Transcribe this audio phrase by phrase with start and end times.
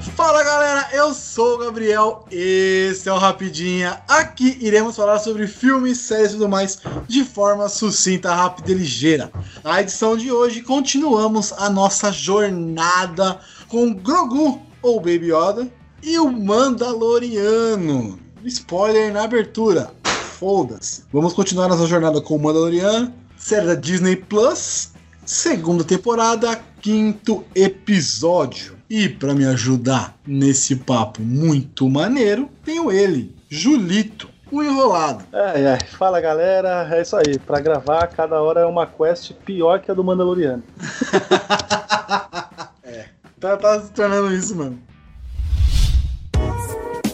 [0.00, 4.00] Fala galera, eu sou o Gabriel, esse é o Rapidinha.
[4.06, 9.30] Aqui iremos falar sobre filmes, séries e tudo mais de forma sucinta, rápida e ligeira.
[9.64, 15.68] Na edição de hoje continuamos a nossa jornada com Grogu ou Baby Yoda
[16.02, 18.18] e o Mandaloriano.
[18.44, 19.90] Spoiler na abertura.
[20.38, 21.02] Foda-se.
[21.12, 24.92] Vamos continuar nossa jornada com o Mandaloriano, série da Disney Plus,
[25.28, 28.78] segunda temporada, quinto episódio.
[28.88, 35.26] E para me ajudar nesse papo muito maneiro, tenho ele, Julito, o enrolado.
[35.30, 37.38] Ai, ai, fala galera, é isso aí.
[37.38, 40.62] Pra gravar, cada hora é uma quest pior que a do Mandaloriano.
[42.82, 43.04] é,
[43.38, 44.78] tá, tá se tornando isso, mano.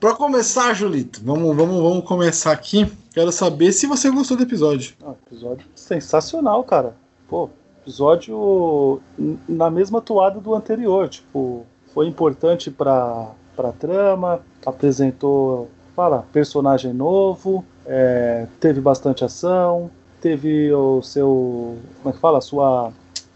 [0.00, 2.90] Pra começar, Julito, vamos, vamos, vamos começar aqui.
[3.12, 4.94] Quero saber se você gostou do episódio.
[5.04, 6.94] Ah, episódio sensacional, cara.
[7.28, 7.50] Pô,
[7.82, 8.98] episódio
[9.46, 11.06] na mesma toada do anterior.
[11.10, 20.72] Tipo, foi importante pra, pra trama, apresentou, fala, personagem novo, é, teve bastante ação, teve
[20.72, 21.76] o seu.
[21.98, 22.40] Como é que fala?
[22.40, 22.90] Sua.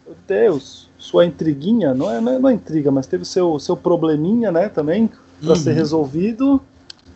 [0.06, 3.58] Meu Deus, sua intriguinha, não é, não é, não é intriga, mas teve o seu,
[3.58, 5.10] seu probleminha, né, também,
[5.44, 5.60] para uhum.
[5.60, 6.60] ser resolvido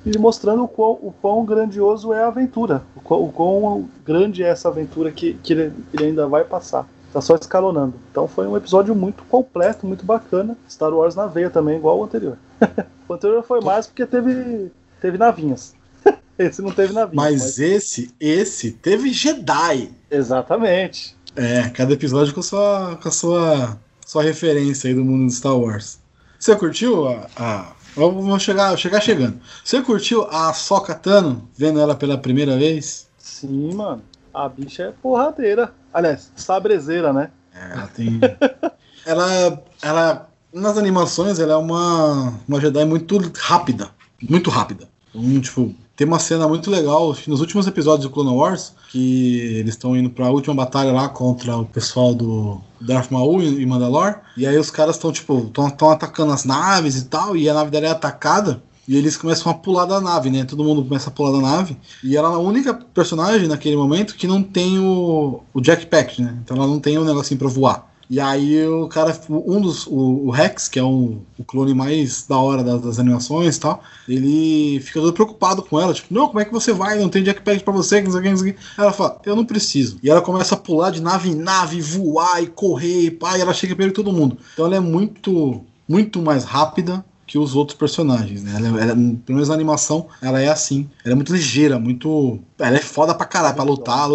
[0.05, 4.43] e mostrando o quão, o quão grandioso é a aventura, o quão, o quão grande
[4.43, 6.89] é essa aventura que, que ele, ele, ainda vai passar.
[7.13, 7.95] Tá só escalonando.
[8.11, 10.57] Então foi um episódio muito completo, muito bacana.
[10.69, 12.37] Star Wars na veia também, igual o anterior.
[13.09, 14.71] o anterior foi mais porque teve,
[15.01, 15.75] teve navinhas.
[16.39, 17.17] esse não teve navinhas.
[17.17, 19.91] Mas, mas, esse, esse teve Jedi.
[20.11, 21.17] Exatamente.
[21.35, 25.35] É, cada episódio com a sua, com a sua, sua referência aí do mundo de
[25.35, 25.99] Star Wars.
[26.39, 29.41] Você curtiu a, a Vamos chegar, chegar chegando.
[29.65, 33.09] Você curtiu a Soca Tano, vendo ela pela primeira vez?
[33.19, 34.03] Sim, mano.
[34.33, 35.73] A bicha é porradeira.
[35.93, 37.31] Aliás, sabrezeira, né?
[37.53, 38.21] É, ela tem.
[39.05, 40.29] ela, ela.
[40.53, 43.91] Nas animações, ela é uma, uma Jedi muito rápida.
[44.23, 44.89] Muito rápida.
[45.15, 49.75] Um, tipo, tem uma cena muito legal nos últimos episódios do Clone Wars, que eles
[49.75, 54.15] estão indo para a última batalha lá contra o pessoal do Darth Maul e Mandalor.
[54.37, 57.73] E aí os caras estão tipo, estão atacando as naves e tal, e a nave
[57.73, 58.63] dela é atacada.
[58.87, 60.45] E eles começam a pular da nave, né?
[60.45, 61.77] Todo mundo começa a pular da nave.
[62.03, 66.39] E ela é a única personagem naquele momento que não tem o, o jetpack, né?
[66.45, 67.88] Então ela não tem o um negocinho pra voar.
[68.11, 72.27] E aí o cara, um dos, o, o Rex, que é um, o clone mais
[72.27, 76.27] da hora das, das, animações e tal, ele fica todo preocupado com ela, tipo, não,
[76.27, 76.99] como é que você vai?
[76.99, 78.61] Não tem jackpack pra você, não sei o que, não sei o que.
[78.79, 79.99] Ela fala, eu não preciso.
[80.03, 83.43] E ela começa a pular de nave em nave, voar e correr, e pá, e
[83.43, 84.39] ela chega perto de todo mundo.
[84.55, 88.55] Então ela é muito, muito mais rápida que os outros personagens, né?
[88.57, 90.89] Ela, ela, pelo menos na animação, ela é assim.
[91.05, 92.41] Ela é muito ligeira, muito.
[92.59, 94.09] Ela é foda pra caralho, pra lutar.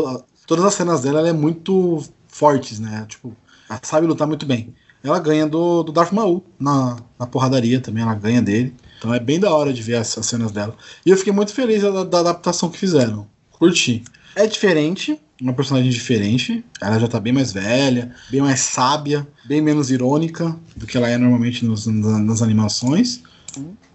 [0.47, 3.05] Todas as cenas dela, ela é muito fortes, né?
[3.07, 3.35] Tipo,
[3.73, 4.73] ela sabe lutar muito bem.
[5.03, 8.73] Ela ganha do, do Darth Maul na, na porradaria também, ela ganha dele.
[8.97, 10.75] Então é bem da hora de ver essas cenas dela.
[11.05, 13.27] E eu fiquei muito feliz da, da adaptação que fizeram.
[13.51, 14.03] Curti.
[14.35, 16.63] É diferente, uma personagem diferente.
[16.81, 21.09] Ela já tá bem mais velha, bem mais sábia, bem menos irônica do que ela
[21.09, 23.21] é normalmente nos, nas animações.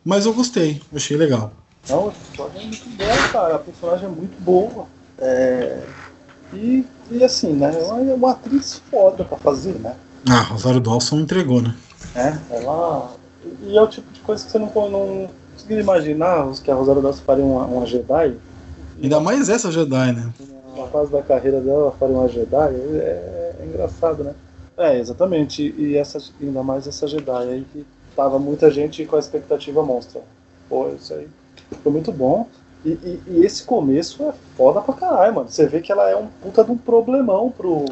[0.04, 1.52] Mas eu gostei, achei legal.
[1.88, 3.56] Não, é muito cara.
[3.56, 4.86] A personagem é muito boa.
[5.18, 5.82] É...
[6.52, 7.74] E, e assim, né?
[7.74, 9.94] Ela é uma atriz foda pra fazer, né?
[10.28, 11.74] Ah, Rosário Dawson entregou, né?
[12.14, 13.12] É, ela.
[13.62, 17.02] E é o tipo de coisa que você não, não conseguiria imaginar que a Rosário
[17.02, 18.36] Dawson faria uma, uma Jedi.
[19.02, 20.32] Ainda mais essa Jedi, né?
[20.76, 24.34] Na fase da carreira dela, faria uma Jedi, é, é engraçado, né?
[24.76, 25.74] É, exatamente.
[25.76, 30.20] E essa, ainda mais essa Jedi aí que tava muita gente com a expectativa monstra.
[30.68, 31.28] Pô, isso aí
[31.82, 32.48] foi muito bom.
[32.88, 35.48] E, e, e, esse começo é foda pra caralho, mano.
[35.48, 37.84] Você vê que ela é um puta de um problemão pro.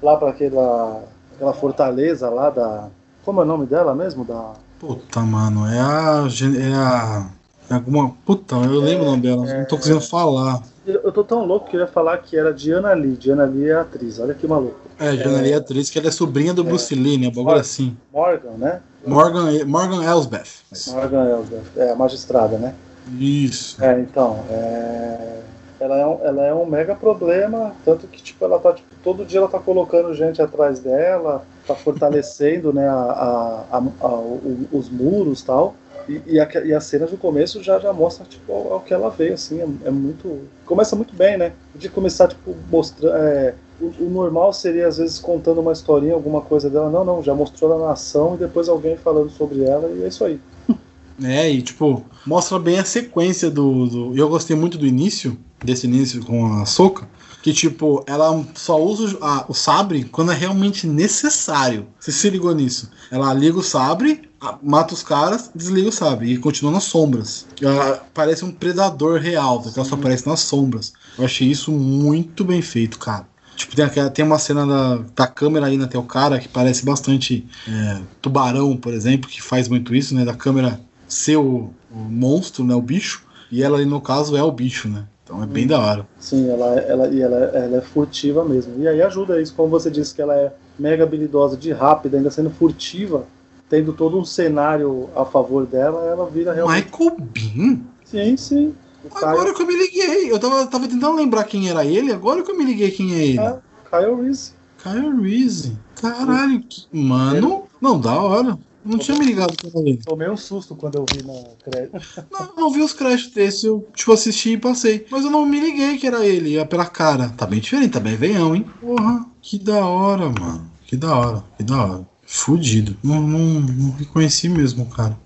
[0.00, 1.02] lá pra aquela.
[1.34, 2.88] aquela fortaleza lá da.
[3.24, 4.24] Como é o nome dela mesmo?
[4.24, 4.52] Da.
[4.78, 6.28] Puta, mano, é a.
[6.60, 7.26] É a.
[7.70, 8.14] É alguma.
[8.24, 10.62] Puta, eu lembro é, o nome dela, é, não tô conseguindo falar.
[10.86, 13.16] Eu tô tão louco que eu ia falar que era Diana Lee.
[13.16, 14.78] Diana Lee é atriz, olha que maluco.
[14.98, 17.30] É, Diana Lee é atriz, que ela é sobrinha do é, Bruce Lee, né?
[17.30, 17.96] Bagulho assim.
[18.12, 18.80] Morgan, né?
[19.06, 20.62] Morgan, Morgan Elsbeth.
[20.88, 22.74] Morgan Elsbeth, é a magistrada, né?
[23.18, 23.82] Isso.
[23.84, 25.40] É, então, é...
[25.80, 29.24] ela é, um, ela é um mega problema, tanto que tipo, ela tá, tipo, todo
[29.24, 34.88] dia ela tá colocando gente atrás dela, tá fortalecendo né, a, a, a, o, os
[34.88, 35.74] muros tal.
[36.08, 39.08] E, e, a, e as cenas do começo já, já mostra tipo, o, que ela
[39.10, 40.40] veio, assim, é, é, muito.
[40.66, 41.52] Começa muito bem, né?
[41.74, 43.16] De começar, tipo, mostrando.
[43.16, 46.90] É, o, o, normal seria, às vezes, contando uma historinha, alguma coisa dela.
[46.90, 50.08] Não, não, já mostrou ela na ação e depois alguém falando sobre ela, e é
[50.08, 50.38] isso aí.
[51.22, 53.86] É, e tipo, mostra bem a sequência do.
[53.86, 54.16] do...
[54.16, 57.08] Eu gostei muito do início, desse início com a Soca.
[57.42, 61.86] Que, tipo, ela só usa a, o sabre quando é realmente necessário.
[62.00, 62.90] Você se ligou nisso?
[63.10, 64.22] Ela liga o sabre,
[64.62, 67.46] mata os caras, desliga o sabre e continua nas sombras.
[67.60, 70.94] Ela parece um predador real, porque ela só aparece nas sombras.
[71.18, 73.26] Eu achei isso muito bem feito, cara.
[73.56, 76.84] Tipo, tem, aquela, tem uma cena da, da câmera indo até o cara que parece
[76.84, 80.24] bastante é, tubarão, por exemplo, que faz muito isso, né?
[80.24, 82.74] Da câmera ser o, o monstro, né?
[82.74, 83.24] O bicho.
[83.50, 85.06] E ela no caso, é o bicho, né?
[85.24, 85.68] Então é bem hum.
[85.68, 86.06] da hora.
[86.18, 88.74] Sim, ela, ela, e ela, ela é furtiva mesmo.
[88.78, 92.30] E aí ajuda isso, como você disse que ela é mega habilidosa de rápida, ainda
[92.30, 93.26] sendo furtiva,
[93.68, 96.84] tendo todo um cenário a favor dela, ela vira realmente.
[96.84, 97.80] Michael Bean?
[98.04, 98.74] Sim, sim.
[99.14, 99.54] agora Kyle...
[99.54, 100.32] que eu me liguei.
[100.32, 103.26] Eu tava, tava tentando lembrar quem era ele, agora que eu me liguei quem é
[103.26, 103.40] ele.
[103.40, 103.58] É,
[103.90, 104.52] Kyle Reese.
[104.82, 105.78] Kyle Reese.
[106.00, 106.86] Caralho, que...
[106.92, 107.64] mano.
[107.80, 108.58] Não, da hora.
[108.84, 109.96] Não tinha me ligado com ele.
[110.04, 111.32] Tomei um susto quando eu vi na
[111.64, 112.24] crédito.
[112.30, 115.06] Não, não vi os créditos desse, eu tipo assisti e passei.
[115.10, 117.30] Mas eu não me liguei que era ele, ia pela cara.
[117.30, 118.66] Tá bem diferente, tá bem veião, hein?
[118.80, 120.70] Porra, que da hora, mano.
[120.86, 122.08] Que da hora, que da hora.
[122.26, 122.96] Fudido.
[123.02, 125.18] Não, não, não reconheci mesmo, cara.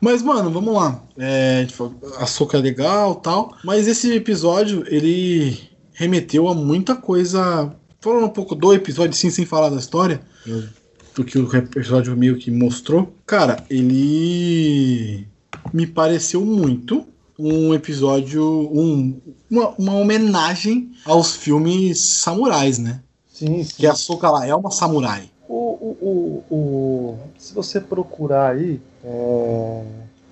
[0.00, 1.02] Mas, mano, vamos lá.
[1.18, 3.56] É, tipo, a soca é legal tal.
[3.64, 5.58] Mas esse episódio, ele
[5.92, 7.74] remeteu a muita coisa.
[8.00, 10.20] Falando um pouco do episódio, sim, sem falar da história
[11.14, 15.26] do que o episódio meio que mostrou, cara, ele
[15.72, 17.06] me pareceu muito
[17.38, 19.20] um episódio, um,
[19.50, 23.00] uma, uma homenagem aos filmes samurais, né?
[23.28, 23.74] Sim, sim.
[23.76, 25.28] Que a Soka lá é uma samurai.
[25.48, 29.82] O, o, o, se você procurar aí é,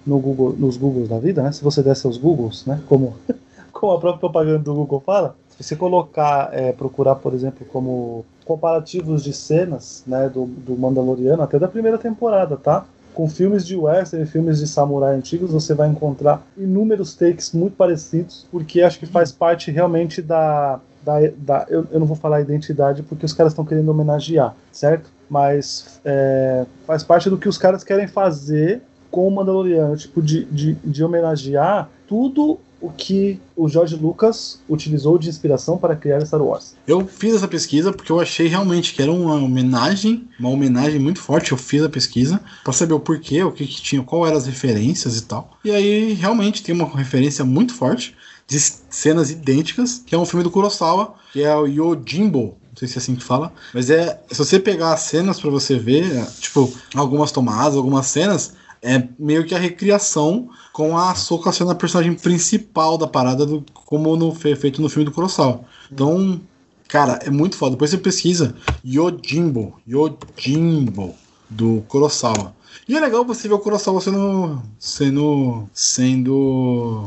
[0.07, 1.53] no Google, nos Googles da vida, né?
[1.53, 2.81] Se você der seus Googles, né?
[2.89, 3.17] Como,
[3.73, 8.25] como a própria propaganda do Google fala, se você colocar, é, procurar, por exemplo, como
[8.45, 12.85] comparativos de cenas né, do, do Mandaloriano, até da primeira temporada, tá?
[13.15, 18.47] Com filmes de western, filmes de samurai antigos, você vai encontrar inúmeros takes muito parecidos,
[18.51, 20.81] porque acho que faz parte realmente da.
[21.03, 25.11] da, da eu, eu não vou falar identidade porque os caras estão querendo homenagear, certo?
[25.29, 28.81] Mas é, faz parte do que os caras querem fazer
[29.11, 35.17] com o Mandaloriano, tipo, de, de, de homenagear tudo o que o George Lucas utilizou
[35.17, 36.75] de inspiração para criar Star Wars.
[36.87, 41.21] Eu fiz essa pesquisa porque eu achei realmente que era uma homenagem, uma homenagem muito
[41.21, 41.53] forte.
[41.53, 44.47] Eu fiz a pesquisa para saber o porquê, o que, que tinha, qual eram as
[44.47, 45.57] referências e tal.
[45.65, 48.17] E aí realmente tem uma referência muito forte
[48.49, 52.89] de cenas idênticas, que é um filme do Kurosawa, que é o Yojimbo, não sei
[52.89, 56.17] se é assim que fala, mas é se você pegar as cenas para você ver,
[56.17, 61.71] é, tipo, algumas tomadas, algumas cenas, é meio que a recriação com a Soka sendo
[61.71, 65.61] a personagem principal da parada, do, como no, feito no filme do Kurosawa.
[65.91, 66.41] Então,
[66.89, 67.73] cara, é muito foda.
[67.73, 71.15] Depois você pesquisa Yojimbo, Yojimbo,
[71.49, 72.55] do Kurosawa.
[72.89, 77.07] E é legal você ver o Kurosawa sendo, sendo, sendo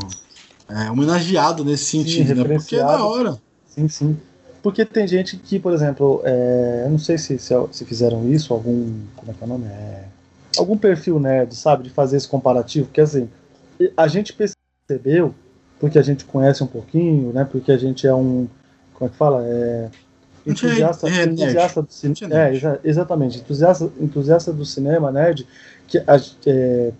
[0.69, 2.57] é, homenageado nesse sentido, sim, né?
[2.57, 3.37] Porque é da hora.
[3.67, 4.17] Sim, sim.
[4.63, 8.53] Porque tem gente que, por exemplo, é, eu não sei se, se, se, fizeram isso,
[8.53, 8.99] algum.
[9.15, 9.65] Como é que é o nome?
[9.67, 10.05] É,
[10.57, 13.29] algum perfil nerd, sabe, de fazer esse comparativo, porque assim,
[13.95, 15.33] a gente percebeu,
[15.79, 18.47] porque a gente conhece um pouquinho, né, porque a gente é um,
[18.93, 19.89] como é que fala, é
[20.45, 25.47] entusiasta, é, é, entusiasta do cinema, é, exa exatamente, entusiasta, entusiasta do cinema, nerd,
[25.87, 26.91] que a, é,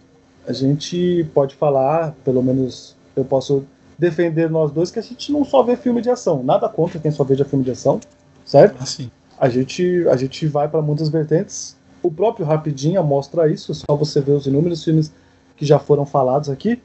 [0.47, 3.63] a gente pode falar, pelo menos eu posso
[3.97, 7.11] defender nós dois, que a gente não só vê filme de ação, nada contra quem
[7.11, 7.99] só veja filme de ação,
[8.45, 8.81] certo?
[8.81, 9.09] Assim.
[9.37, 13.95] A gente, a gente vai para muitas vertentes, o próprio Rapidinha mostra isso, é só
[13.95, 15.11] você ver os inúmeros filmes
[15.57, 16.79] que já foram falados aqui.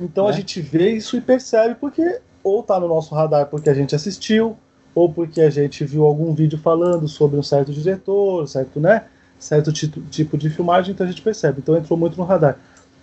[0.00, 0.30] Então é.
[0.30, 3.94] a gente vê isso e percebe porque ou tá no nosso radar porque a gente
[3.94, 4.56] assistiu,
[4.94, 9.04] ou porque a gente viu algum vídeo falando sobre um certo diretor, certo, né?
[9.38, 11.60] Certo tipo de filmagem, então a gente percebe.
[11.60, 12.58] Então entrou muito no radar.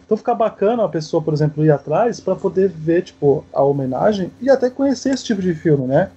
[0.06, 4.32] Então fica bacana a pessoa, por exemplo, ir atrás para poder ver, tipo, a homenagem
[4.42, 6.10] e até conhecer esse tipo de filme, né?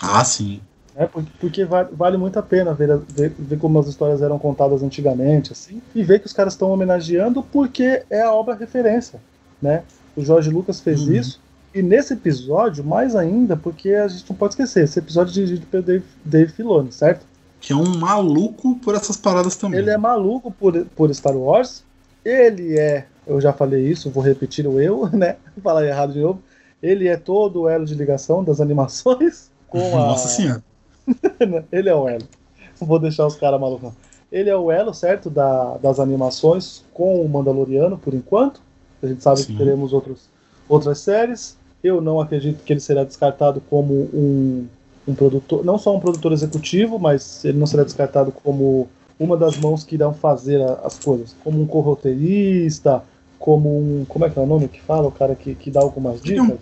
[0.00, 0.60] Ah, sim.
[0.94, 1.08] É,
[1.40, 5.80] porque, vale, muito a pena ver, ver, ver, como as histórias eram contadas antigamente, assim,
[5.94, 9.18] e ver que os caras estão homenageando porque é a obra referência,
[9.60, 9.84] né?
[10.14, 11.14] O Jorge Lucas fez uhum.
[11.14, 11.40] isso,
[11.74, 15.66] e nesse episódio, mais ainda, porque a gente não pode esquecer, esse episódio é dirigido
[15.66, 17.24] pelo Dave, Dave Filoni, certo?
[17.58, 19.80] Que é um maluco por essas paradas também.
[19.80, 21.82] Ele é maluco por, por Star Wars,
[22.22, 25.36] ele é, eu já falei isso, vou repetir o eu, né?
[25.62, 26.42] Falar errado de novo
[26.82, 30.06] Ele é todo o elo de ligação das animações com a.
[30.06, 30.62] Nossa senhora.
[31.72, 32.24] ele é o elo.
[32.80, 33.92] Vou deixar os caras malucos.
[34.30, 38.60] Ele é o elo, certo, da, das animações com o Mandaloriano, por enquanto.
[39.02, 39.46] A gente sabe Sim.
[39.46, 40.28] que teremos outros,
[40.68, 41.56] outras séries.
[41.82, 44.66] Eu não acredito que ele será descartado como um,
[45.06, 49.56] um produtor, não só um produtor executivo, mas ele não será descartado como uma das
[49.58, 53.02] mãos que irão fazer a- as coisas, como um corroteirista,
[53.38, 54.04] como um.
[54.08, 55.08] Como é que é o nome que fala?
[55.08, 56.60] O cara que, que dá algumas Ele é um dicas?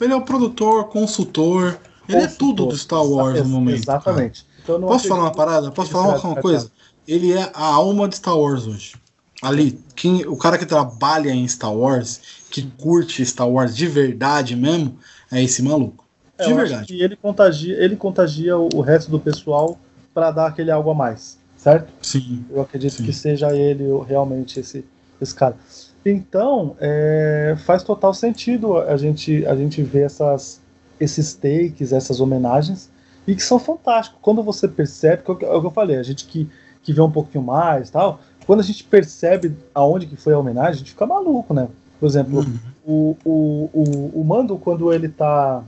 [0.00, 1.78] Ele é o produtor, consultor.
[2.16, 3.78] Ele é tudo do Star Wars no momento.
[3.78, 4.46] Exatamente.
[4.62, 4.80] Então.
[4.80, 5.70] Posso falar uma parada?
[5.70, 6.70] Posso falar uma, coisa?
[7.06, 8.94] Ele é a alma de Star Wars hoje.
[9.42, 14.54] Ali, quem, o cara que trabalha em Star Wars, que curte Star Wars de verdade
[14.54, 14.98] mesmo,
[15.32, 16.04] é esse maluco.
[16.36, 16.86] É, De verdade.
[16.86, 19.78] que ele contagia, ele contagia o, o resto do pessoal
[20.12, 21.92] para dar aquele algo a mais, certo?
[22.02, 22.44] Sim.
[22.50, 23.04] Eu acredito Sim.
[23.04, 24.84] que seja ele realmente esse,
[25.20, 25.56] esse cara.
[26.04, 30.59] Então, é, faz total sentido a gente, a gente ver essas,
[31.00, 32.90] esses takes, essas homenagens,
[33.26, 34.18] e que são fantásticos.
[34.22, 36.48] Quando você percebe, é o que é o que eu falei, a gente que,
[36.82, 40.72] que vê um pouquinho mais tal, quando a gente percebe aonde que foi a homenagem,
[40.72, 41.68] a gente fica maluco, né?
[41.98, 42.58] Por exemplo, Uhum.
[42.84, 45.62] o, o, o, o Mando, quando ele tá.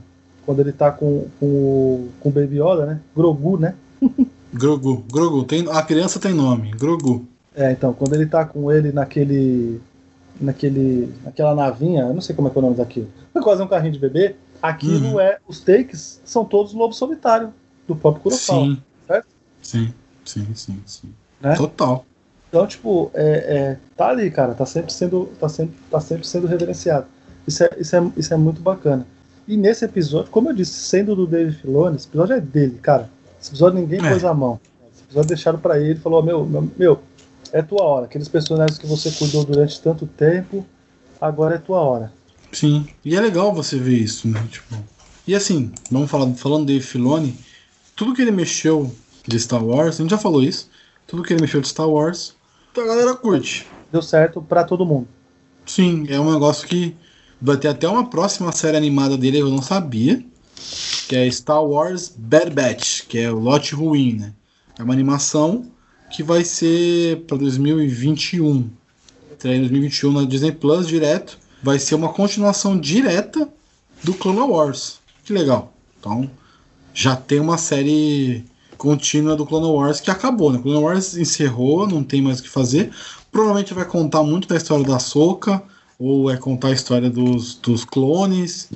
[0.45, 2.99] Quando ele tá com, com, o- com o Baby Yoda, né?
[3.15, 3.75] Grogu, né?
[4.53, 5.03] Grogu.
[5.11, 5.43] Grogu.
[5.45, 6.71] Tem, a criança tem nome.
[6.71, 7.25] Grogu.
[7.55, 9.79] É, então, quando ele tá com ele naquele.
[10.41, 11.13] naquele.
[11.23, 13.07] naquela navinha, eu não sei como é que é o nome daquilo.
[13.33, 14.35] É quase um carrinho de bebê.
[14.63, 15.19] Aquilo Uhum.
[15.19, 15.37] é.
[15.47, 17.53] Os takes são todos lobo solitário,
[17.87, 18.65] do próprio Kurosawa.
[18.65, 18.81] Sim.
[19.07, 19.27] certo?
[19.61, 19.93] Sim.
[20.23, 21.13] Sim, sim, sim.
[21.41, 21.53] Né?
[21.55, 22.05] Total.
[22.47, 23.27] Então, tipo, é,
[23.57, 27.07] é, tá ali, cara, tá sempre sendo, tá sempre, tá sempre sendo reverenciado.
[27.45, 29.05] Isso é, isso, é, isso é muito bacana.
[29.45, 33.09] E nesse episódio, como eu disse, sendo do Dave Filoni, esse episódio é dele, cara.
[33.41, 34.09] Esse episódio ninguém É.
[34.09, 34.57] pôs a mão.
[34.93, 36.99] Esse episódio deixaram pra ele, falou, meu, meu, meu,
[37.51, 38.05] é tua hora.
[38.05, 40.65] Aqueles personagens que você cuidou durante tanto tempo,
[41.19, 42.13] agora é tua hora.
[42.53, 42.87] Sim.
[43.03, 44.45] E é legal você ver isso, né?
[44.49, 44.75] Tipo.
[45.27, 47.35] E assim, vamos falar, falando de Filoni,
[47.95, 48.93] tudo que ele mexeu
[49.27, 50.69] de Star Wars, a gente já falou isso,
[51.07, 52.33] tudo que ele mexeu de Star Wars,
[52.75, 53.65] a galera curte.
[53.91, 55.07] Deu certo pra todo mundo.
[55.65, 56.95] Sim, é um negócio que
[57.41, 60.23] vai ter até uma próxima série animada dele, eu não sabia,
[61.07, 64.33] que é Star Wars Bad Batch, que é o lote ruim, né?
[64.77, 65.71] É uma animação
[66.11, 68.69] que vai ser para 2021.
[69.31, 71.37] Estreia em 2021 na Disney Plus direto.
[71.63, 73.49] Vai ser uma continuação direta
[74.03, 74.99] do Clone Wars.
[75.23, 75.73] Que legal.
[75.99, 76.29] Então,
[76.93, 78.45] já tem uma série
[78.77, 80.59] contínua do Clone Wars que acabou, né?
[80.61, 82.91] Clone Wars encerrou, não tem mais o que fazer.
[83.31, 85.63] Provavelmente vai contar muito da história da Soca,
[85.97, 88.69] ou é contar a história dos, dos clones,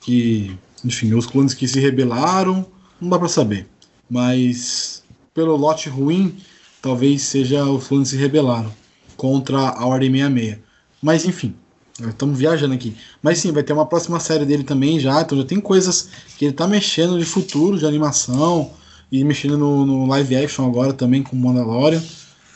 [0.00, 2.66] que, enfim, os clones que se rebelaram,
[3.00, 3.66] não dá pra saber.
[4.08, 6.36] Mas pelo lote ruim,
[6.82, 8.70] talvez seja os clones que se rebelaram
[9.16, 10.58] contra a Ordem 66.
[11.02, 11.54] Mas enfim,
[12.00, 12.96] estamos viajando aqui.
[13.22, 16.46] Mas sim, vai ter uma próxima série dele também já, então já tem coisas que
[16.46, 18.70] ele tá mexendo de futuro, de animação,
[19.10, 22.02] e mexendo no, no live action agora também com Mandalorian.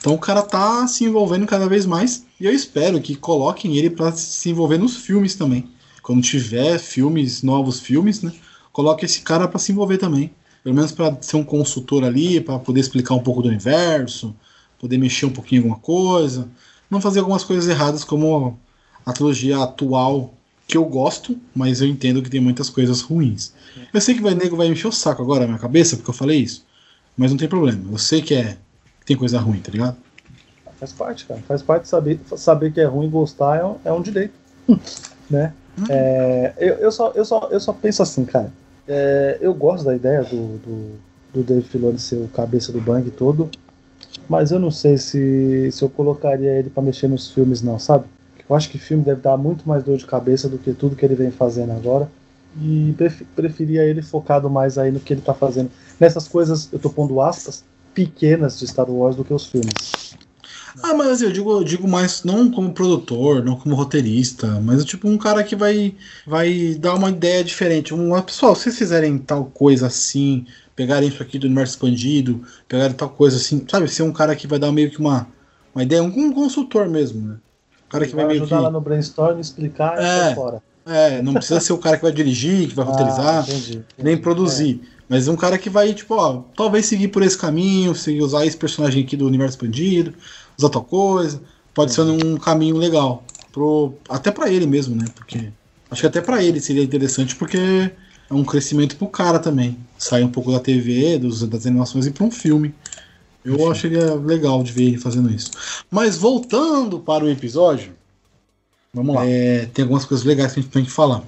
[0.01, 3.91] Então o cara tá se envolvendo cada vez mais e eu espero que coloquem ele
[3.91, 5.69] para se envolver nos filmes também.
[6.03, 8.33] Quando tiver filmes, novos filmes, né?
[8.73, 10.33] Coloque esse cara para se envolver também.
[10.65, 14.35] Pelo menos para ser um consultor ali, para poder explicar um pouco do universo,
[14.81, 16.49] poder mexer um pouquinho em alguma coisa,
[16.91, 18.59] não fazer algumas coisas erradas como
[19.09, 20.35] a trilogia atual
[20.67, 23.55] que eu gosto, mas eu entendo que tem muitas coisas ruins.
[23.93, 26.15] Eu sei que vai nego vai encher o saco agora na minha cabeça porque eu
[26.15, 26.63] falei isso,
[27.17, 27.91] mas não tem problema.
[27.91, 28.59] Eu sei que é
[29.01, 29.97] que tem coisa ruim, tá ligado?
[30.79, 31.41] Faz parte, cara.
[31.49, 34.35] Faz parte saber, saber que é ruim e gostar é um, é um direito.
[35.31, 35.55] né?
[35.89, 38.53] É, eu, eu, só, eu, só, eu só penso assim, cara.
[38.87, 40.91] É, eu gosto da ideia do, do,
[41.33, 43.51] do Dave Filoni ser o cabeça do bang todo,
[44.29, 48.05] mas eu não sei se, se eu colocaria ele pra mexer nos filmes, não, sabe?
[48.49, 51.05] Eu acho que filme deve dar muito mais dor de cabeça do que tudo que
[51.05, 52.09] ele vem fazendo agora.
[52.61, 55.71] E pref- preferia ele focado mais aí no que ele tá fazendo.
[56.01, 57.63] Nessas coisas, eu tô pondo aspas,
[57.95, 59.75] pequenas de Star Wars do que os filmes.
[60.83, 65.09] Ah, mas eu digo, eu digo mais não como produtor, não como roteirista, mas tipo
[65.09, 65.95] um cara que vai,
[66.27, 67.93] vai dar uma ideia diferente.
[67.93, 72.45] Um, ah, pessoal, se vocês fizerem tal coisa assim, pegarem isso aqui do universo expandido,
[72.69, 73.89] pegarem tal coisa assim, sabe?
[73.89, 75.27] Ser um cara que vai dar meio que uma,
[75.75, 77.37] uma ideia, um, um consultor mesmo, né?
[77.89, 78.53] Um cara que vai, vai meio que.
[78.53, 80.19] ajudar lá no brainstorm, explicar e É.
[80.21, 80.63] sai fora.
[80.87, 83.39] É, não precisa ser o cara que vai dirigir, que vai roteirizar.
[83.39, 83.85] Ah, entendi, entendi.
[83.99, 84.81] nem produzir.
[85.09, 88.57] Mas um cara que vai, tipo, ó, talvez seguir por esse caminho, seguir, usar esse
[88.57, 90.13] personagem aqui do universo expandido,
[90.59, 91.41] usar tal coisa.
[91.75, 93.23] Pode ser um caminho legal.
[93.53, 95.07] Pro, até pra ele mesmo, né?
[95.15, 95.51] Porque.
[95.91, 99.79] Acho que até pra ele seria interessante, porque é um crescimento pro cara também.
[99.97, 102.75] Sair um pouco da TV, dos, das animações e pra um filme.
[103.49, 105.51] Eu acharia legal de ver ele fazendo isso.
[105.91, 107.93] Mas voltando para o episódio,
[108.93, 109.25] vamos lá.
[109.27, 111.23] É, tem algumas coisas legais que a gente tem que falar.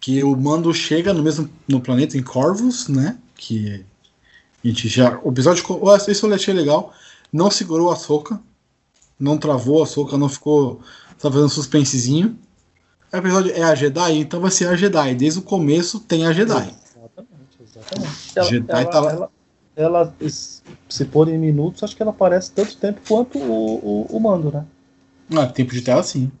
[0.00, 3.16] que o Mando chega no mesmo no planeta em Corvus, né?
[3.36, 3.84] Que
[4.64, 5.64] a gente já o episódio
[6.08, 6.92] isso eu achei legal,
[7.32, 8.40] não segurou a soca,
[9.18, 10.80] não travou a soca, não ficou
[11.18, 12.38] tá fazendo suspensezinho.
[13.12, 15.14] O episódio é a Jedi, então vai ser a Jedi.
[15.14, 16.74] Desde o começo tem a Jedi.
[16.96, 18.32] Exatamente, exatamente.
[18.34, 19.12] Ela, Jedi ela, tá lá.
[19.12, 19.30] Ela,
[19.76, 20.12] ela,
[20.88, 24.50] se pôr em minutos, acho que ela aparece tanto tempo quanto o, o, o mando,
[24.50, 24.64] né?
[25.36, 26.32] Ah, tempo de tela sim.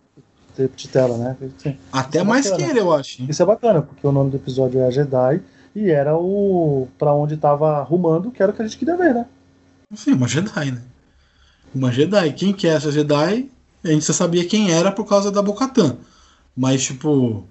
[0.56, 1.36] Tempo de tela, né?
[1.58, 1.76] Sim.
[1.92, 2.64] Até é mais bacana.
[2.64, 3.22] que ele, eu acho.
[3.28, 5.42] Isso é bacana, porque o nome do episódio é a Jedi
[5.74, 6.88] e era o.
[6.98, 9.26] para onde tava arrumando, que era o que a gente queria ver, né?
[9.94, 10.82] Sim, uma Jedi, né?
[11.74, 12.32] Uma Jedi.
[12.32, 13.50] Quem que é essa Jedi?
[13.84, 15.98] A gente só sabia quem era por causa da Bocatan.
[16.56, 17.44] Mas, tipo.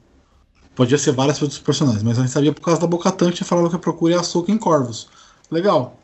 [0.73, 3.47] Podia ser vários outros personagens, mas a gente sabia por causa da Bocatan que tinha
[3.47, 5.07] falado que procura a Soca em Corvos.
[5.51, 5.97] Legal.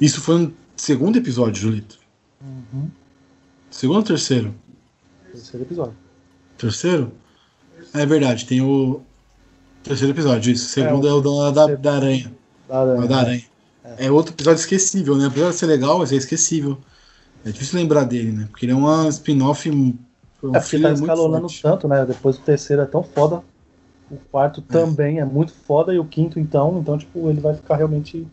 [0.00, 1.98] Isso foi no segundo episódio, Julito.
[2.40, 2.90] Uhum.
[3.70, 4.54] Segundo ou terceiro?
[5.32, 5.94] Terceiro episódio.
[6.56, 7.12] Terceiro?
[7.94, 9.00] É verdade, tem o
[9.82, 10.68] terceiro episódio, isso.
[10.68, 12.32] Segundo é, o, é o da, da, da aranha.
[12.68, 13.06] Da aranha.
[13.06, 13.44] Da aranha.
[13.84, 14.06] É.
[14.06, 14.10] é.
[14.10, 15.26] outro episódio esquecível, né?
[15.26, 16.78] Apesar de ser legal, mas é esquecível.
[17.44, 18.48] É difícil lembrar dele, né?
[18.50, 19.70] Porque ele é uma spin-off.
[19.70, 19.96] Um
[20.52, 22.04] é porque tá escalonando tanto, né?
[22.04, 23.42] Depois o terceiro é tão foda.
[24.10, 24.72] O quarto é.
[24.72, 25.94] também é muito foda.
[25.94, 28.26] E o quinto, então, então, tipo, ele vai ficar realmente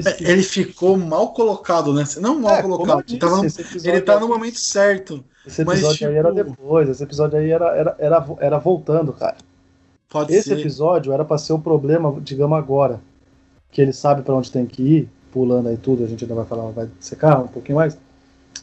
[0.00, 0.28] esquecido.
[0.28, 2.04] É, ele ficou mal colocado, né?
[2.18, 3.04] Não mal é, colocado.
[3.04, 3.42] Disse, tava
[3.84, 5.24] ele tá no momento certo.
[5.46, 6.10] Esse episódio mas, tipo...
[6.10, 6.88] aí era depois.
[6.88, 9.36] Esse episódio aí era, era, era, era voltando, cara.
[10.08, 10.58] Pode Esse ser.
[10.58, 13.00] episódio era pra ser o problema, digamos agora.
[13.70, 16.44] Que ele sabe para onde tem que ir, pulando aí tudo, a gente ainda vai
[16.44, 17.98] falar, vai secar um pouquinho mais.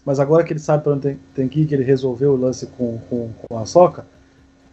[0.06, 2.38] Mas agora que ele sabe para onde tem, tem, que ir, que ele resolveu o
[2.38, 4.06] lance com, com, com a soca,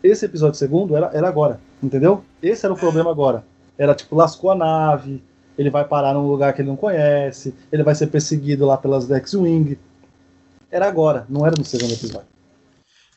[0.02, 2.22] esse episódio segundo era, era agora, entendeu?
[2.40, 3.44] Esse era o problema agora.
[3.76, 5.22] Era tipo, lascou a nave,
[5.58, 9.10] ele vai parar num lugar que ele não conhece, ele vai ser perseguido lá pelas
[9.10, 9.76] X-Wing.
[10.70, 12.28] Era agora, não era no segundo episódio.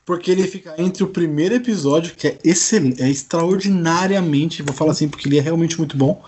[0.04, 5.08] Porque ele fica entre o primeiro episódio, que é excelente, é extraordinariamente, vou falar assim,
[5.08, 6.24] porque ele é realmente muito bom.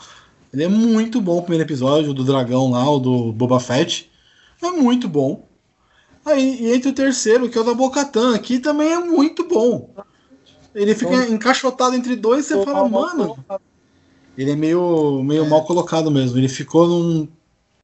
[0.54, 4.12] Ele é muito bom o primeiro episódio do dragão lá, o do Boba Fett.
[4.62, 5.48] É muito bom.
[6.24, 9.90] Aí, e entre o terceiro, que é o da Bocatan, aqui também é muito bom.
[10.76, 13.36] Ele fica então, encaixotado entre dois e você fala, mano.
[14.38, 15.50] Ele é meio, meio é.
[15.50, 16.38] mal colocado mesmo.
[16.38, 17.28] Ele ficou num.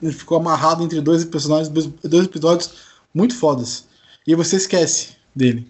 [0.02, 2.72] Ele ficou amarrado entre dois personagens, dois episódios
[3.14, 3.86] muito fodas.
[4.26, 5.68] E você esquece dele.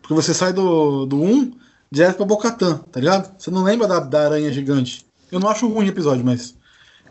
[0.00, 1.52] Porque você sai do 1 do um,
[1.90, 3.34] direto pra Bocatan, tá ligado?
[3.38, 5.06] Você não lembra da, da aranha gigante.
[5.30, 6.54] Eu não acho ruim o episódio, mas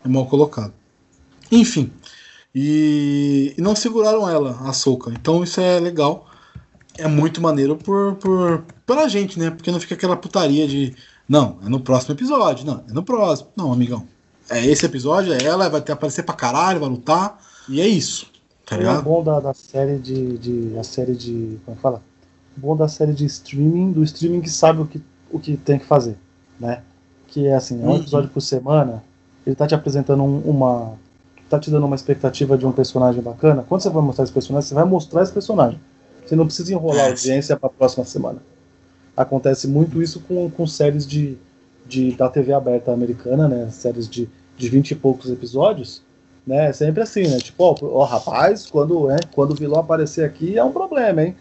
[0.04, 0.72] é mal colocado.
[1.50, 1.90] Enfim.
[2.54, 5.10] E, e não seguraram ela, a Soca.
[5.10, 6.28] Então isso é legal.
[6.98, 9.50] É muito maneiro por, por, pela gente, né?
[9.50, 10.94] Porque não fica aquela putaria de.
[11.28, 12.66] Não, é no próximo episódio.
[12.66, 13.50] Não, é no próximo.
[13.56, 14.06] Não, amigão.
[14.50, 17.38] É esse episódio, é ela, vai ter aparecer pra caralho, vai lutar.
[17.68, 18.26] E é isso.
[18.66, 19.00] Tá ligado?
[19.00, 20.78] É bom da, da série de, de.
[20.78, 21.58] A série de.
[21.64, 22.02] Como é fala?
[22.56, 25.78] O bom da série de streaming, do streaming que sabe o que, o que tem
[25.78, 26.16] que fazer.
[26.60, 26.82] Né?
[27.28, 27.96] Que é assim, é um uhum.
[27.96, 29.02] episódio por semana.
[29.46, 30.96] Ele tá te apresentando um, uma,
[31.52, 34.68] tá te dando uma expectativa de um personagem bacana, quando você vai mostrar esse personagem,
[34.68, 35.78] você vai mostrar esse personagem.
[36.24, 38.38] Você não precisa enrolar a audiência para a próxima semana.
[39.16, 41.36] Acontece muito isso com, com séries de,
[41.86, 43.68] de, da TV aberta americana, né?
[43.70, 46.02] Séries de, de 20 e poucos episódios.
[46.46, 46.68] Né?
[46.68, 47.38] É sempre assim, né?
[47.38, 51.36] Tipo, ó, rapaz, quando, é, quando o vilão aparecer aqui é um problema, hein?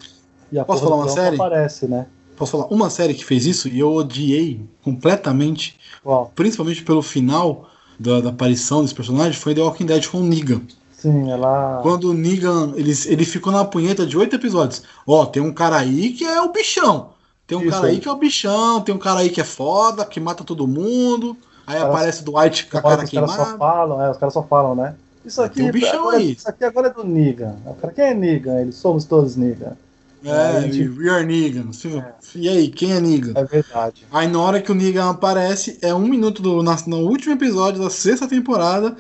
[0.52, 1.36] E a Posso falar uma série?
[1.36, 2.08] aparece, né?
[2.36, 6.32] Posso falar uma série que fez isso e eu odiei completamente, Uau.
[6.36, 7.70] principalmente pelo final,
[8.02, 10.62] da, da, aparição desse personagem foi The Walking Dead com o Negan.
[10.92, 11.80] Sim, ela.
[11.82, 14.84] Quando o Negan ele, ele ficou na punheta de oito episódios.
[15.06, 17.10] Ó, tem um cara aí que é o bichão.
[17.52, 17.96] Tem um Isso cara aí.
[17.96, 20.66] aí que é o bichão, tem um cara aí que é foda, que mata todo
[20.66, 21.36] mundo.
[21.68, 23.30] Aí cara, aparece o Dwight com a cara queimada.
[23.30, 24.96] Os caras só falam, é, os caras só falam, né?
[25.26, 26.32] Isso aqui, um bichão agora, aí.
[26.32, 27.58] isso aqui agora é do Negan.
[27.66, 28.62] O cara, quem é Negan?
[28.62, 29.76] Eles somos todos Negan.
[30.24, 30.98] É, gente...
[30.98, 31.72] we are Negan.
[31.98, 32.14] É.
[32.36, 33.34] E aí, quem é Negan?
[33.36, 34.08] É verdade.
[34.10, 37.84] Aí na hora que o Negan aparece, é um minuto do, na, no último episódio
[37.84, 38.96] da sexta temporada.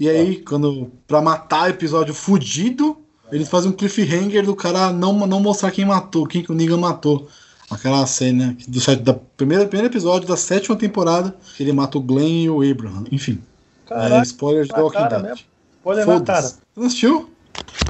[0.00, 0.44] E aí, é.
[0.44, 0.90] quando.
[1.06, 2.96] Pra matar o episódio fudido,
[3.30, 6.78] eles fazem um cliffhanger do cara não, não mostrar quem matou, quem que o Negan
[6.78, 7.28] matou.
[7.72, 12.44] Aquela cena do do primeiro, primeiro episódio da sétima temporada, que ele mata o Glenn
[12.44, 13.04] e o Abraham.
[13.10, 13.42] Enfim.
[13.86, 15.38] Caraca, é, spoiler de Walking Dead.
[15.78, 16.42] Spoiler na cara.
[16.42, 17.32] Você não assistiu?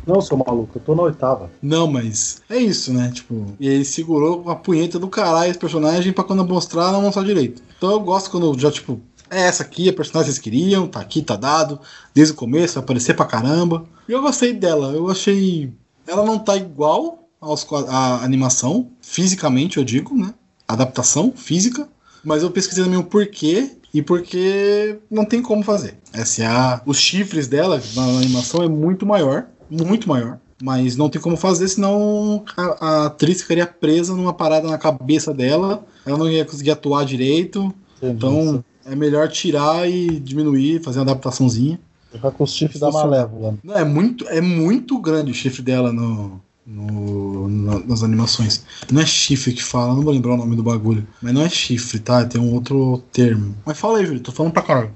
[0.07, 1.51] Não, sou maluco, eu tô na oitava.
[1.63, 3.11] Não, mas é isso, né?
[3.13, 7.23] Tipo, e ele segurou a punheta do caralho esse personagem pra quando mostrar, não mostrar
[7.23, 7.63] direito.
[7.77, 11.01] Então eu gosto quando já, tipo, é essa aqui, a personagem que vocês queriam, tá
[11.01, 11.81] aqui, tá dado,
[12.13, 13.85] desde o começo, vai aparecer pra caramba.
[14.09, 15.73] E eu gostei dela, eu achei.
[16.07, 20.33] Ela não tá igual aos, a animação, fisicamente eu digo, né?
[20.67, 21.87] Adaptação física.
[22.25, 25.99] Mas eu pesquisei também o porquê e porque não tem como fazer.
[26.13, 30.39] Essa é a, os chifres dela na animação é muito maior muito maior.
[30.63, 35.35] Mas não tem como fazer, senão a, a atriz ficaria presa numa parada na cabeça
[35.35, 37.75] dela, ela não ia conseguir atuar direito.
[37.97, 38.17] Entendi.
[38.17, 41.81] Então é melhor tirar e diminuir, fazer uma adaptaçãozinha.
[42.13, 42.91] Fica com os chifres da.
[42.91, 43.57] Malévola.
[43.65, 48.65] Não, é muito, é muito grande o chifre dela no, no- na- nas animações.
[48.91, 51.07] Não é chifre que fala, não vou lembrar o nome do bagulho.
[51.21, 52.25] Mas não é chifre, tá?
[52.25, 53.55] Tem um outro termo.
[53.65, 54.91] Mas fala aí, Júlio, tô falando pra caralho.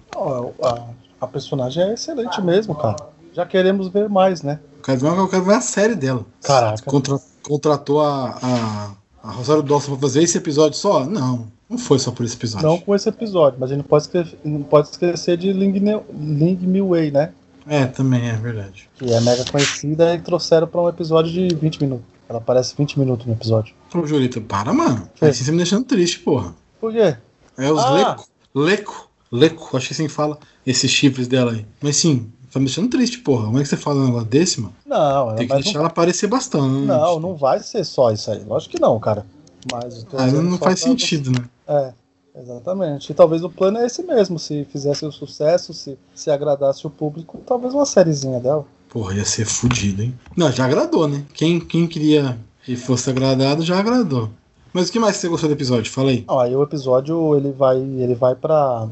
[0.63, 0.83] A,
[1.21, 2.97] a personagem é excelente mesmo, cara.
[3.33, 4.61] Já queremos ver mais, né?
[4.79, 6.25] Eu quero ver, eu quero ver a série dela.
[6.43, 6.83] Caraca.
[6.85, 8.91] Contra- contratou a, a,
[9.29, 11.05] a Rosário Dawson pra fazer esse episódio só?
[11.05, 12.67] Não, não foi só por esse episódio.
[12.67, 15.73] Não com esse episódio, mas a gente não pode esquecer, não pode esquecer de Ling,
[16.13, 17.33] Ling Milway, né?
[17.67, 18.89] É, também é verdade.
[18.95, 22.07] Que é mega conhecida e trouxeram pra um episódio de 20 minutos.
[22.29, 23.75] Ela aparece 20 minutos no episódio.
[23.95, 25.09] Ô, Julito, para, mano.
[25.15, 25.25] Que?
[25.25, 26.55] Aí você tá me deixando triste, porra.
[26.81, 27.17] Por quê?
[27.59, 27.91] É os Ah.
[27.93, 28.27] Leco.
[28.55, 29.11] Leco.
[29.33, 30.39] Leco, acho que assim fala.
[30.67, 31.67] Esses chifres dela aí.
[31.81, 33.47] Mas sim, tá me deixando triste, porra.
[33.47, 34.75] Como é que você fala um negócio desse, mano?
[34.87, 36.87] Não, Tem que deixar não, ela aparecer bastante.
[36.87, 38.43] não, não vai ser só isso aí.
[38.45, 39.25] Lógico que não, cara.
[39.73, 41.45] Mas tô Ah, não faz sentido, né?
[41.69, 41.93] É,
[42.41, 43.11] exatamente.
[43.11, 44.39] E talvez o plano é esse mesmo.
[44.39, 48.65] Se fizesse o sucesso, se, se agradasse o público, talvez uma sériezinha dela.
[48.89, 50.19] Porra, ia ser fudido, hein?
[50.37, 51.25] Não, já agradou, né?
[51.35, 54.31] Quem, quem queria que fosse agradado, já agradou.
[54.73, 55.91] Mas o que mais você gostou do episódio?
[55.91, 56.25] Fala aí.
[56.29, 58.89] Não, aí o episódio ele vai, ele vai pra,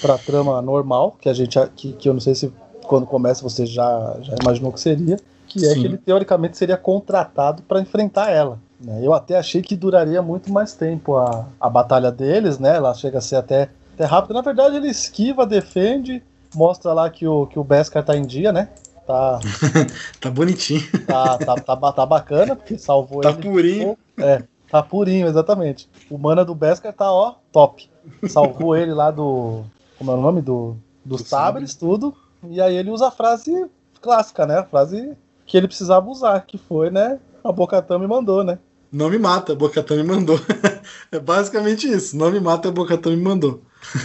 [0.00, 2.52] pra trama normal, que a gente que, que eu não sei se
[2.86, 5.80] quando começa você já, já imaginou que seria, que é Sim.
[5.80, 8.58] que ele teoricamente seria contratado pra enfrentar ela.
[8.80, 9.00] Né?
[9.02, 12.76] Eu até achei que duraria muito mais tempo a, a batalha deles, né?
[12.76, 14.34] Ela chega a ser até, até rápida.
[14.34, 16.22] Na verdade, ele esquiva, defende,
[16.54, 18.68] mostra lá que o, que o Beskar tá em dia, né?
[19.06, 19.38] Tá,
[20.20, 20.82] Tá bonitinho.
[21.06, 23.42] tá, tá, tá, tá bacana, porque salvou Tá ele.
[23.42, 23.96] purinho.
[24.18, 25.88] É, tá purinho, exatamente.
[26.10, 27.88] O mana do Beskar tá, ó, top.
[28.28, 29.62] Salvou ele lá do.
[29.98, 30.42] Como é o nome?
[30.42, 32.14] Do, dos Do sabres, tudo.
[32.48, 33.66] E aí ele usa a frase
[34.00, 34.58] clássica, né?
[34.58, 37.18] A frase que ele precisava usar, que foi, né?
[37.44, 38.58] A Bocatã me mandou, né?
[38.92, 40.38] Não me mata, Bocatã me mandou.
[41.12, 42.16] é basicamente isso.
[42.16, 43.60] Não me mata, Bocatã me mandou.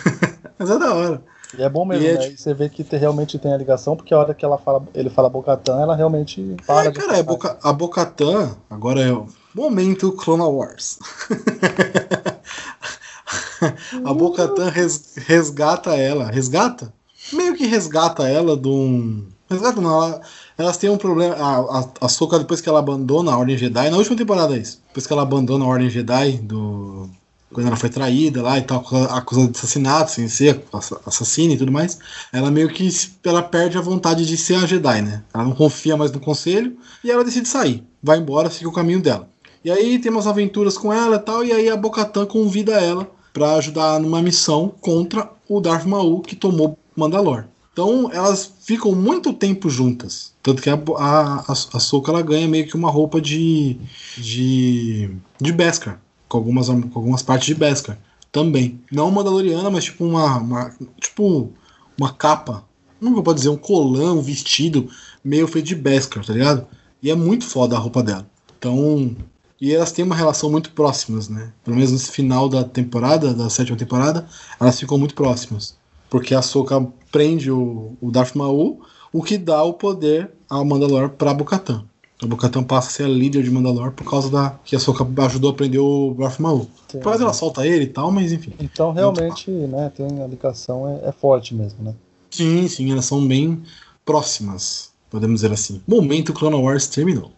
[0.58, 1.24] Mas é da hora.
[1.58, 2.18] E é bom mesmo, é né?
[2.20, 4.84] tipo- você vê que te- realmente tem a ligação, porque a hora que ela fala,
[4.94, 7.24] ele fala Bocatã, ela realmente para É, de cara, é.
[7.24, 10.98] Boca, a Bocatã, agora é o momento Clone Wars.
[14.06, 16.26] a Bocatã res, resgata ela.
[16.32, 16.94] Resgata?
[17.34, 19.28] Meio que resgata ela de um.
[19.50, 20.22] Resgata não, ela-
[20.62, 21.36] elas têm um problema.
[21.36, 24.60] A, a, a Soka, depois que ela abandona a Ordem Jedi, na última temporada é
[24.60, 24.80] isso.
[24.88, 27.10] Depois que ela abandona a Ordem Jedi, do,
[27.54, 31.54] quando ela foi traída lá e tal, acusa- acusada de assassinato, sem ser ass- assassina
[31.54, 31.98] e tudo mais,
[32.32, 32.90] ela meio que
[33.24, 35.24] ela perde a vontade de ser a Jedi, né?
[35.34, 39.02] Ela não confia mais no conselho e ela decide sair, vai embora, siga o caminho
[39.02, 39.28] dela.
[39.64, 43.08] E aí tem umas aventuras com ela e tal, e aí a Bocatã convida ela
[43.32, 47.46] pra ajudar numa missão contra o Darth Maul que tomou Mandalor.
[47.74, 50.34] Então elas ficam muito tempo juntas.
[50.44, 53.78] Tanto que a, a, a, a Soka ela ganha meio que uma roupa de.
[54.18, 55.10] de.
[55.40, 56.02] de Beskar.
[56.28, 57.98] Com algumas, com algumas partes de Beskar.
[58.32, 58.80] Também.
[58.92, 60.38] Não Mandaloriana, mas tipo uma.
[60.38, 61.52] uma tipo
[61.98, 62.66] uma capa.
[63.00, 64.90] Não vou dizer, um colã, um vestido
[65.24, 66.68] meio feito de Beskar, tá ligado?
[67.02, 68.28] E é muito foda a roupa dela.
[68.58, 69.16] Então.
[69.60, 71.54] E elas têm uma relação muito próximas, né?
[71.64, 74.28] Pelo menos nesse final da temporada, da sétima temporada,
[74.60, 75.78] elas ficam muito próximas.
[76.12, 78.82] Porque a Soka prende o, o Darth Maul,
[79.14, 81.86] o que dá o poder ao Mandalor pra Bo-Katan.
[82.22, 85.08] A Bo-Katan passa a ser a líder de Mandalor por causa da que a Soka
[85.24, 86.68] ajudou a prender o Darth Maul.
[86.92, 88.52] Depois ela solta ele e tal, mas enfim.
[88.60, 91.96] Então realmente, né, tem a ligação é, é forte mesmo, né?
[92.30, 93.64] Sim, sim, elas são bem
[94.06, 95.82] próximas, podemos dizer assim.
[95.88, 97.32] Momento Clone Wars terminou.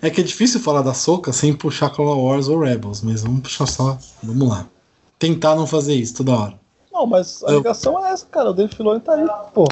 [0.00, 3.42] É que é difícil falar da Soka sem puxar Clone Wars ou Rebels, mas vamos
[3.42, 3.98] puxar só.
[4.22, 4.66] Vamos lá.
[5.18, 6.63] Tentar não fazer isso toda hora.
[6.94, 8.50] Não, mas a Eu- ligação é essa, cara.
[8.50, 9.66] O Dave Filoni tá aí, pô.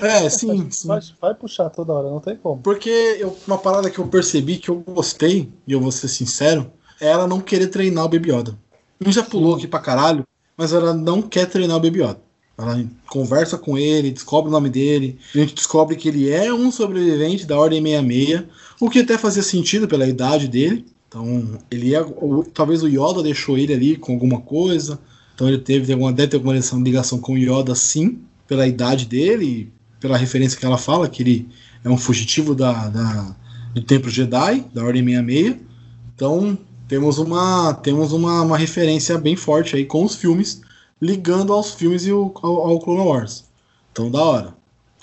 [0.00, 0.88] É, sim, sim.
[0.88, 2.60] Vai, vai puxar toda hora, não tem como.
[2.62, 6.72] Porque eu- uma parada que eu percebi que eu gostei, e eu vou ser sincero,
[7.00, 8.58] é ela não querer treinar o Baby Yoda.
[9.00, 10.24] A gente já pulou aqui pra caralho,
[10.56, 12.20] mas ela não quer treinar o Baby Yoda.
[12.58, 16.72] Ela conversa com ele, descobre o nome dele, a gente descobre que ele é um
[16.72, 18.44] sobrevivente da Ordem 66,
[18.80, 20.84] o que até fazia sentido pela idade dele.
[21.08, 22.00] Então, ele é.
[22.02, 24.98] o- talvez o Yoda deixou ele ali com alguma coisa.
[25.40, 29.06] Então ele teve, alguma, deve ter alguma ligação, ligação com o Yoda, sim, pela idade
[29.06, 31.48] dele, pela referência que ela fala, que ele
[31.82, 33.34] é um fugitivo da, da-
[33.74, 35.56] do Templo Jedi, da Ordem 66.
[36.14, 40.60] Então temos uma temos uma, uma referência bem forte aí com os filmes,
[41.00, 43.44] ligando aos filmes e o, ao, ao Clone Wars.
[43.92, 44.54] Então da hora.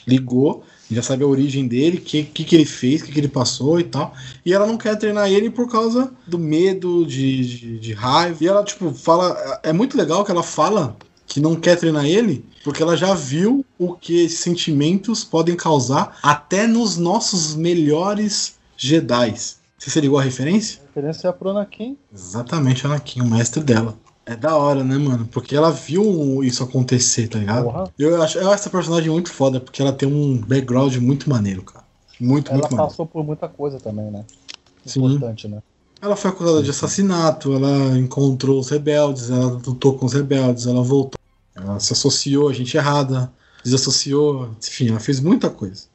[0.05, 0.63] Ligou,
[0.95, 3.27] já sabe a origem dele, o que, que, que ele fez, o que, que ele
[3.27, 4.13] passou e tal.
[4.45, 8.37] E ela não quer treinar ele por causa do medo, de, de, de raiva.
[8.41, 9.59] E ela, tipo, fala.
[9.63, 10.95] É muito legal que ela fala
[11.25, 16.17] que não quer treinar ele, porque ela já viu o que esses sentimentos podem causar
[16.23, 19.57] até nos nossos melhores Jedis.
[19.77, 20.81] Você se ligou a referência?
[20.81, 21.97] A referência é pro Anakin.
[22.13, 23.97] Exatamente, Anakin, o mestre dela.
[24.27, 25.25] É da hora, né, mano?
[25.31, 27.63] Porque ela viu isso acontecer, tá ligado?
[27.63, 27.93] Porra.
[27.97, 31.63] Eu acho, eu acho essa personagem muito foda, porque ela tem um background muito maneiro,
[31.63, 31.85] cara.
[32.19, 32.89] Muito, Ela muito maneiro.
[32.89, 34.25] passou por muita coisa também, né?
[34.85, 35.05] Sim.
[35.05, 35.63] Importante, né?
[36.01, 40.83] Ela foi acusada de assassinato, ela encontrou os rebeldes, ela lutou com os rebeldes, ela
[40.83, 41.17] voltou.
[41.55, 43.31] Ela se associou a gente errada,
[43.63, 45.85] desassociou, enfim, ela fez muita coisa.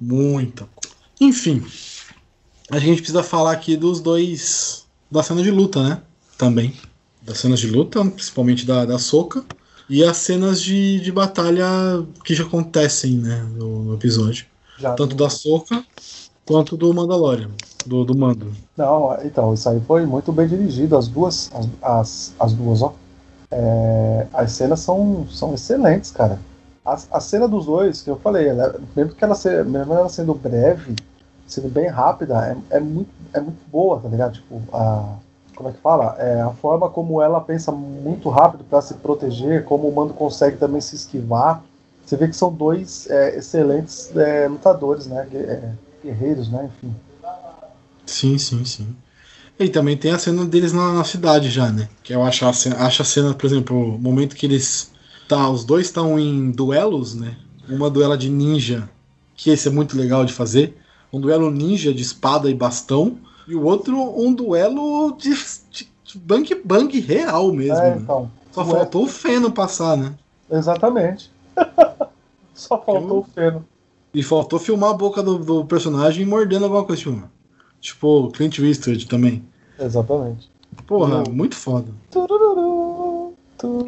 [0.00, 0.96] Muita coisa.
[1.20, 1.62] Enfim,
[2.70, 4.86] a gente precisa falar aqui dos dois.
[5.10, 6.00] da cena de luta, né?
[6.38, 6.74] Também.
[7.22, 9.44] Das cenas de luta, principalmente da, da Soca.
[9.88, 11.66] E as cenas de, de batalha
[12.24, 13.46] que já acontecem, né?
[13.56, 14.46] No, no episódio.
[14.78, 15.84] Já Tanto da Soca
[16.46, 17.50] quanto do Mandalorian.
[17.86, 18.52] Do, do Mando.
[18.76, 22.94] Não, então, isso aí foi muito bem dirigido, as duas, as, as, as duas, ó.
[23.50, 26.38] É, as cenas são, são excelentes, cara.
[26.84, 30.08] A, a cena dos dois, que eu falei, ela- mesmo que ela, se, mesmo ela
[30.08, 30.94] sendo breve,
[31.46, 34.34] sendo bem rápida, é, é, muito, é muito boa, tá ligado?
[34.34, 35.16] Tipo, a,
[35.54, 36.16] como é que fala?
[36.18, 40.56] É, a forma como ela pensa muito rápido para se proteger, como o Mando consegue
[40.56, 41.62] também se esquivar.
[42.04, 45.26] Você vê que são dois é, excelentes é, lutadores, né?
[45.32, 45.72] é,
[46.04, 46.68] guerreiros, né?
[46.76, 46.94] Enfim.
[48.04, 48.96] Sim, sim, sim.
[49.58, 51.88] E também tem a cena deles na, na cidade já, né?
[52.02, 54.90] Que eu acho a cena, acho a cena, por exemplo, o momento que eles.
[55.28, 57.36] Tá, os dois estão em duelos, né?
[57.68, 58.88] Uma duela de ninja,
[59.36, 60.76] que esse é muito legal de fazer.
[61.12, 63.16] Um duelo ninja de espada e bastão.
[63.46, 65.30] E o outro, um duelo de,
[65.70, 67.76] de, bang bang real mesmo.
[67.76, 67.98] É, né?
[68.00, 68.30] então.
[68.50, 68.70] Só Ué.
[68.70, 70.14] faltou o feno passar, né?
[70.50, 71.30] Exatamente.
[72.54, 73.64] Só faltou o feno.
[74.14, 77.30] E faltou filmar a boca do, do personagem mordendo alguma coisa, tipo.
[77.80, 79.42] Tipo, Clint Eastwood também.
[79.78, 80.50] Exatamente.
[80.86, 81.32] Porra, Não.
[81.32, 81.88] muito foda.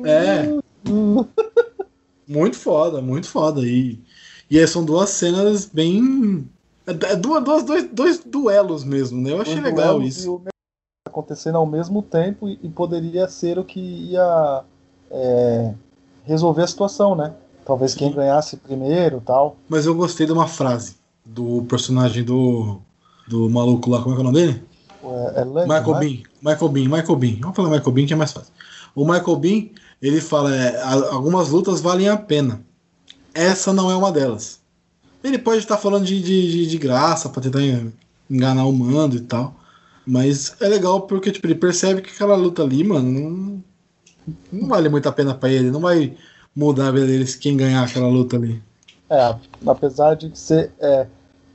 [0.04, 0.48] É.
[2.26, 3.60] Muito foda, muito foda.
[3.60, 3.98] E,
[4.50, 6.48] e aí são duas cenas bem.
[6.86, 9.32] É, é duas, duas, dois, dois duelos mesmo, né?
[9.32, 10.42] Eu achei legal isso.
[11.06, 14.64] acontecendo ao mesmo tempo e, e poderia ser o que ia
[15.10, 15.74] é,
[16.24, 17.34] resolver a situação, né?
[17.64, 18.16] Talvez quem Sim.
[18.16, 19.56] ganhasse primeiro tal.
[19.68, 22.80] Mas eu gostei de uma frase do personagem do,
[23.26, 24.64] do maluco lá, como é que é o nome dele?
[25.02, 25.98] É, é Lang, Michael?
[25.98, 26.22] Bean.
[26.42, 27.36] Michael Bean, Michael Bean.
[27.40, 28.52] Vamos falar Michael Bean que é mais fácil.
[28.94, 29.68] O Michael Bean,
[30.02, 32.60] ele fala: é, "A- algumas lutas valem a pena.
[33.32, 34.60] Essa não é uma delas.
[35.24, 37.60] Ele pode estar falando de, de, de, graça para tentar
[38.30, 39.54] enganar o mando e tal.
[40.06, 43.64] Mas é legal porque tipo, ele percebe que aquela luta ali, mano, não,
[44.52, 45.70] não vale muito a pena para ele.
[45.70, 46.14] Não vai
[46.54, 48.62] mudar a vida dele se quem ganhar aquela luta ali.
[49.08, 49.34] É,
[49.66, 50.70] apesar de ser.
[50.78, 51.06] É,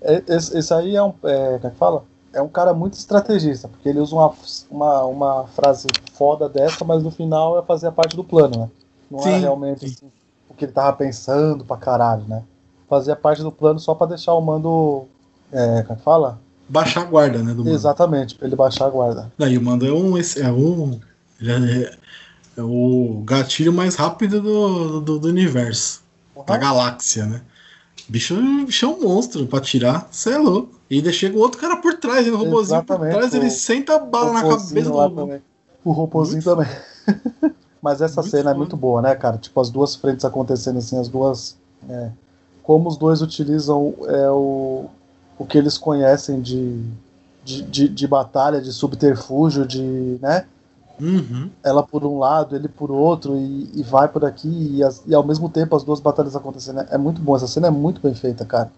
[0.02, 1.14] é, esse, esse aí é um.
[1.24, 2.04] É, como é que fala?
[2.34, 4.34] É um cara muito estrategista, porque ele usa uma,
[4.70, 8.70] uma, uma frase foda dessa, mas no final é fazer parte do plano, né?
[9.10, 9.96] Não Sim, é realmente sim.
[9.96, 10.12] assim,
[10.48, 12.44] o que ele tava pensando pra caralho, né?
[12.90, 15.06] Fazia parte do plano só pra deixar o mando.
[15.52, 16.40] É, como é que fala?
[16.68, 17.54] Baixar a guarda, né?
[17.54, 17.76] Do mando.
[17.76, 19.32] Exatamente, pra ele baixar a guarda.
[19.38, 20.18] Daí o mando é um.
[20.18, 21.00] É um.
[21.40, 21.92] ele é,
[22.58, 26.02] é o gatilho mais rápido do, do, do universo.
[26.48, 27.42] Da galáxia, né?
[28.08, 30.80] Bicho, bicho é um monstro pra tirar, você é louco.
[30.90, 33.52] E ainda chega o outro cara por trás, e o robôzinho por trás, ele o-
[33.52, 35.22] senta a bala na cabeça do robô.
[35.22, 35.42] também.
[35.86, 36.68] O robozinho também.
[37.82, 38.58] Mas essa Muito cena é foda.
[38.58, 39.38] muito boa, né, cara?
[39.38, 41.56] Tipo, as duas frentes acontecendo assim, as duas.
[41.88, 42.10] é,
[42.70, 44.86] como os dois utilizam é, o,
[45.40, 46.80] o que eles conhecem de,
[47.44, 49.82] de, de, de batalha, de subterfúgio, de.
[50.22, 50.46] né?
[51.02, 51.50] Uhum.
[51.64, 55.16] Ela por um lado, ele por outro, e, e vai por aqui, e, as- e
[55.16, 56.82] ao mesmo tempo as duas batalhas acontecendo.
[56.92, 58.72] É muito bom, essa cena é muito bem feita, cara.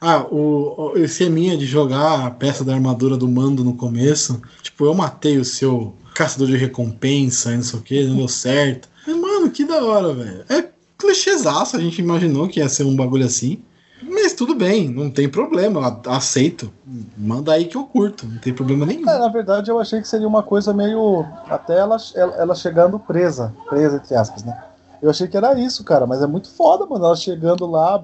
[0.00, 4.40] Ah, o, o esse minha de jogar a peça da armadura do mando no começo.
[4.62, 8.28] Tipo, eu matei o seu caçador de recompensa e não sei o que, não deu
[8.28, 8.88] certo.
[9.04, 10.44] Mas, mano, que da hora, velho.
[10.48, 10.62] É
[11.02, 13.62] clichêzaço, a gente imaginou que ia ser um bagulho assim.
[14.02, 16.72] Mas tudo bem, não tem problema, aceito.
[17.16, 19.08] Manda aí que eu curto, não tem problema nenhum.
[19.08, 21.24] É, na verdade, eu achei que seria uma coisa meio.
[21.48, 23.54] Até ela, ela, chegando presa.
[23.68, 24.60] Presa, entre aspas, né?
[25.00, 26.06] Eu achei que era isso, cara.
[26.06, 27.04] Mas é muito foda, mano.
[27.04, 28.02] Ela chegando lá,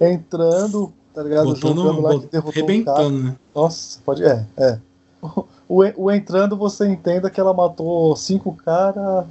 [0.00, 1.46] entrando, tá ligado?
[1.46, 3.10] Botando, Jogando lá que derrotou o cara.
[3.10, 3.36] né?
[3.54, 4.24] Nossa, pode.
[4.24, 4.78] É, é.
[5.68, 9.24] O, o, o entrando, você entenda que ela matou cinco caras.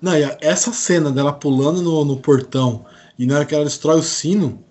[0.00, 2.84] Não, essa cena dela pulando no, no portão
[3.18, 4.62] e na hora que ela destrói o sino,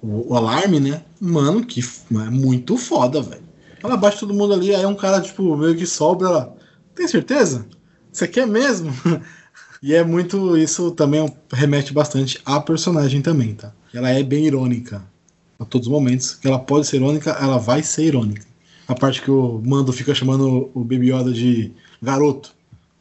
[0.00, 1.02] o, o alarme, né?
[1.20, 3.42] Mano, que é muito foda, velho.
[3.82, 6.56] Ela bate todo mundo ali, aí um cara, tipo, meio que sobra ela.
[6.94, 7.66] Tem certeza?
[8.10, 8.92] Você quer mesmo?
[9.82, 10.56] e é muito.
[10.56, 13.72] Isso também remete bastante à personagem também, tá?
[13.92, 15.02] Ela é bem irônica
[15.58, 16.34] a todos os momentos.
[16.34, 18.46] Que ela pode ser irônica, ela vai ser irônica.
[18.88, 22.55] A parte que o Mando fica chamando o Baby Yoda de garoto.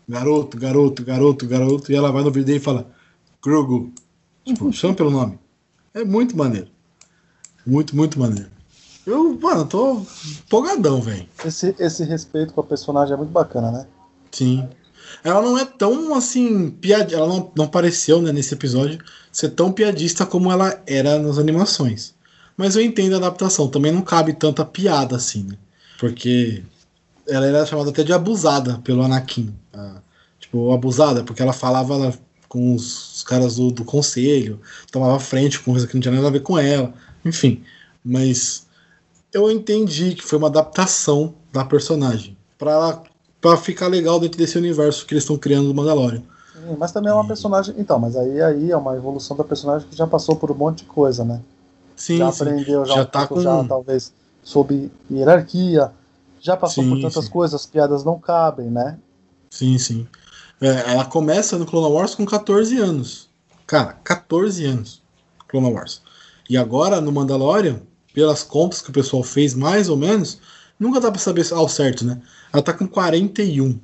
[0.07, 1.91] Garoto, garoto, garoto, garoto.
[1.91, 2.87] E ela vai no vídeo dele e fala
[3.43, 3.93] Grogu.
[4.45, 5.39] Tipo, chama pelo nome.
[5.93, 6.67] É muito maneiro.
[7.65, 8.49] Muito, muito maneiro.
[9.05, 11.27] Eu, mano, tô empolgadão, velho.
[11.43, 13.87] Esse, esse respeito com a personagem é muito bacana, né?
[14.31, 14.67] Sim.
[15.23, 17.13] Ela não é tão assim, piad...
[17.13, 18.99] ela não, não pareceu, né, nesse episódio,
[19.31, 22.15] ser tão piadista como ela era nas animações.
[22.57, 25.57] Mas eu entendo a adaptação, também não cabe tanta piada assim, né?
[25.99, 26.63] Porque
[27.27, 29.53] ela era chamada até de abusada pelo Anakin.
[29.73, 30.01] Ah,
[30.39, 32.13] tipo, abusada, porque ela falava
[32.47, 34.59] com os, caras do, do, conselho,
[34.91, 37.63] tomava frente com coisa que não tinha nada a ver com ela, enfim.
[38.03, 38.65] Mas
[39.33, 43.01] eu entendi que foi uma adaptação da personagem para
[43.41, 46.23] para ficar legal dentro desse universo que eles estão criando do Mandalorian.
[46.51, 47.75] Sim, mas também é uma personagem.
[47.77, 50.79] Então, mas aí, aí é uma evolução da personagem que já passou por um monte
[50.79, 51.39] de coisa, né?
[51.95, 52.43] Sim, já sim.
[52.43, 54.11] aprendeu, já, Já um tá pouco, com- já talvez
[54.43, 55.91] sob hierarquia,
[56.45, 57.31] já passou Sim, por tantas sim.
[57.31, 58.97] coisas, as piadas não cabem, né?
[59.49, 60.07] Sim, sim.
[60.61, 63.29] É, ela começa no Clone Wars com 14 anos.
[63.67, 65.01] Cara, 14 anos.
[65.47, 66.01] Clone Wars.
[66.49, 67.81] E agora, no Mandalorian,
[68.13, 70.39] pelas contas que o pessoal fez, mais ou menos,
[70.79, 72.21] nunca dá pra saber ao certo, né?
[72.53, 73.79] Ela tá com 41.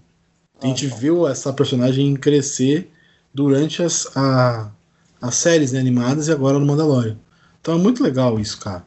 [0.62, 0.96] A gente Ah, tá.
[0.96, 2.92] viu essa personagem crescer
[3.34, 4.72] durante as, a-
[5.22, 7.18] as séries né, animadas e agora no Mandalorian.
[7.60, 8.86] Então é muito legal isso, cara.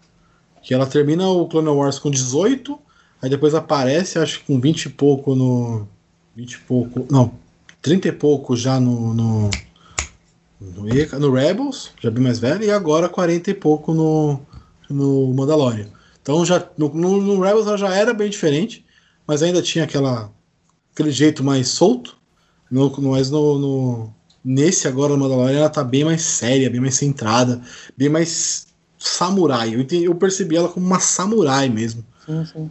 [0.63, 2.79] Que ela termina o Clone Wars com 18,
[3.25, 5.89] aí depois aparece, acho que com 20 e pouco no.
[6.37, 7.07] 20 e pouco.
[7.11, 7.33] Não,
[7.81, 9.15] 30 e pouco já no.
[9.15, 9.51] no,
[10.61, 14.39] no, no Rebels, já bem mais velho, e agora 40 e pouco no,
[14.91, 15.89] no Mandalorian.
[16.21, 18.85] Então já no, no, no Rebels ela já era bem diferente,
[19.27, 20.31] mas ainda tinha aquela,
[20.93, 22.17] aquele jeito mais solto.
[22.71, 26.81] No, no- mas no, no- nesse agora no Mandalorian ela tá bem mais séria, bem
[26.81, 27.63] mais centrada,
[27.97, 28.67] bem mais
[28.99, 29.75] samurai.
[29.75, 32.71] Eu, entendi- eu percebi ela como uma samurai mesmo Sim, sim.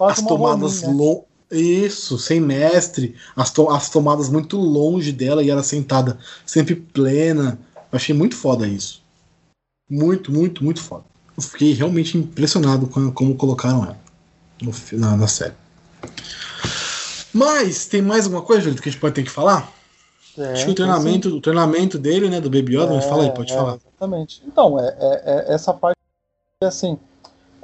[0.00, 1.04] As tomadas Ronin, né?
[1.04, 6.74] lon- Isso, sem mestre, as, to- as tomadas muito longe dela e ela sentada sempre
[6.74, 7.58] plena.
[7.90, 9.02] Eu achei muito foda isso.
[9.90, 11.04] Muito, muito, muito foda.
[11.36, 13.98] Eu fiquei realmente impressionado com como colocaram ela
[14.60, 15.54] no na, na série.
[17.32, 19.72] Mas tem mais alguma coisa, Julito, que a gente pode ter que falar?
[20.36, 23.30] É, Acho que o treinamento, o treinamento dele, né, do Baby Yoda, mas fala aí,
[23.30, 23.74] pode é, falar.
[23.76, 24.42] Exatamente.
[24.46, 25.96] Então, é, é- é essa parte
[26.62, 26.98] é assim,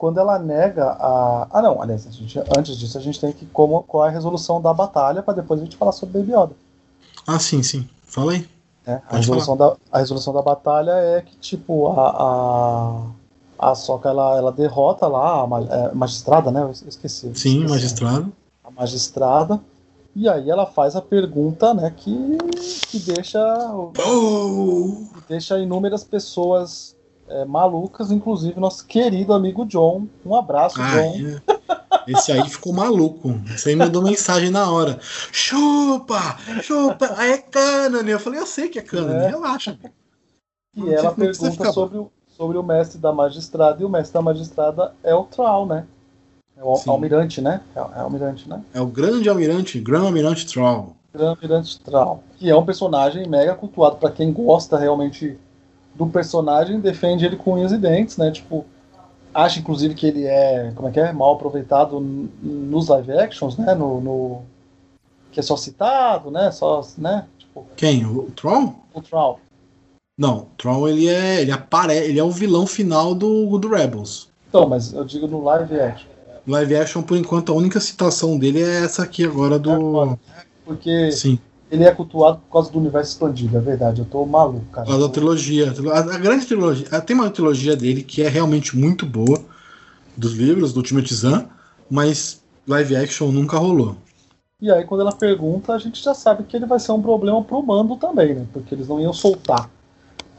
[0.04, 1.46] quando ela nega a.
[1.50, 3.46] Ah, não, aliás, a gente- antes disso, a gente tem que.
[3.46, 6.52] Como, qual é a resolução da batalha, para depois a gente falar sobre Baby Yoda.
[7.26, 7.88] Ah, sim, sim.
[8.02, 8.46] Fala aí.
[8.86, 9.00] né?
[9.08, 13.06] A, resolução da, a resolução da batalha é que, tipo, a.
[13.58, 15.46] A, a Soca ela, ela derrota lá a
[15.90, 16.60] é, magistrada, né?
[16.64, 17.20] Eu esqueci.
[17.28, 17.58] Sim, esqueci.
[17.66, 18.30] magistrado.
[18.62, 19.58] A magistrada.
[20.14, 21.90] E aí ela faz a pergunta, né?
[21.96, 22.36] Que,
[22.90, 23.40] que deixa
[24.06, 24.98] Oh!
[25.26, 26.94] deixa inúmeras pessoas
[27.28, 30.06] é, malucas, inclusive nosso querido amigo John.
[30.24, 31.38] Um abraço, Ah, John.
[31.48, 31.54] é.
[32.06, 33.40] Esse aí ficou maluco.
[33.54, 34.98] Esse aí mandou mensagem na hora.
[35.32, 36.36] Chupa!
[36.62, 37.14] Chupa!
[37.16, 38.02] Aí é Canon.
[38.06, 39.28] Eu falei, eu sei que é Canon, É.
[39.30, 39.78] relaxa.
[40.76, 44.12] E Não ela pergunta ficar- sobre o, sobre o mestre da magistrada, e o mestre
[44.14, 45.86] da magistrada é o Troll, né?
[46.56, 46.90] É o Sim.
[46.90, 47.62] almirante, né?
[47.74, 48.62] É, é o almirante, né?
[48.74, 50.94] É o grande almirante, Grande Almirante Troll.
[51.12, 52.22] Grande almirante Troll.
[52.36, 55.38] Que é um personagem mega cultuado para quem gosta realmente
[55.94, 58.30] do personagem, defende ele com unhas e dentes, né?
[58.30, 58.64] Tipo,
[59.32, 61.12] acha inclusive que ele é, como é que é?
[61.12, 63.74] Mal aproveitado nos live actions, né?
[63.74, 64.42] No, no-
[65.30, 66.50] que é só citado, né?
[66.50, 67.26] Só, né?
[67.38, 68.04] Tipo, Quem?
[68.06, 68.74] O Troll?
[68.92, 69.40] o Troll.
[70.16, 71.40] Não, o Troll ele é.
[71.42, 72.08] Ele aparece.
[72.08, 74.28] Ele é o vilão final do, do Rebels.
[74.48, 76.08] Então, mas eu digo no live action.
[76.46, 80.16] Live action, por enquanto, a única citação dele é essa aqui agora do.
[80.64, 81.38] Porque Sim,
[81.74, 84.00] ele é cultuado por causa do universo expandido, é verdade.
[84.00, 84.86] Eu tô maluco, cara.
[84.86, 85.74] causa da trilogia.
[85.92, 87.00] A, a grande trilogia.
[87.00, 89.40] Tem uma trilogia dele que é realmente muito boa.
[90.16, 91.46] Dos livros, do Ultimate Zan,
[91.90, 93.96] mas live action nunca rolou.
[94.60, 97.42] E aí, quando ela pergunta, a gente já sabe que ele vai ser um problema
[97.42, 98.46] pro mando também, né?
[98.52, 99.68] Porque eles não iam soltar,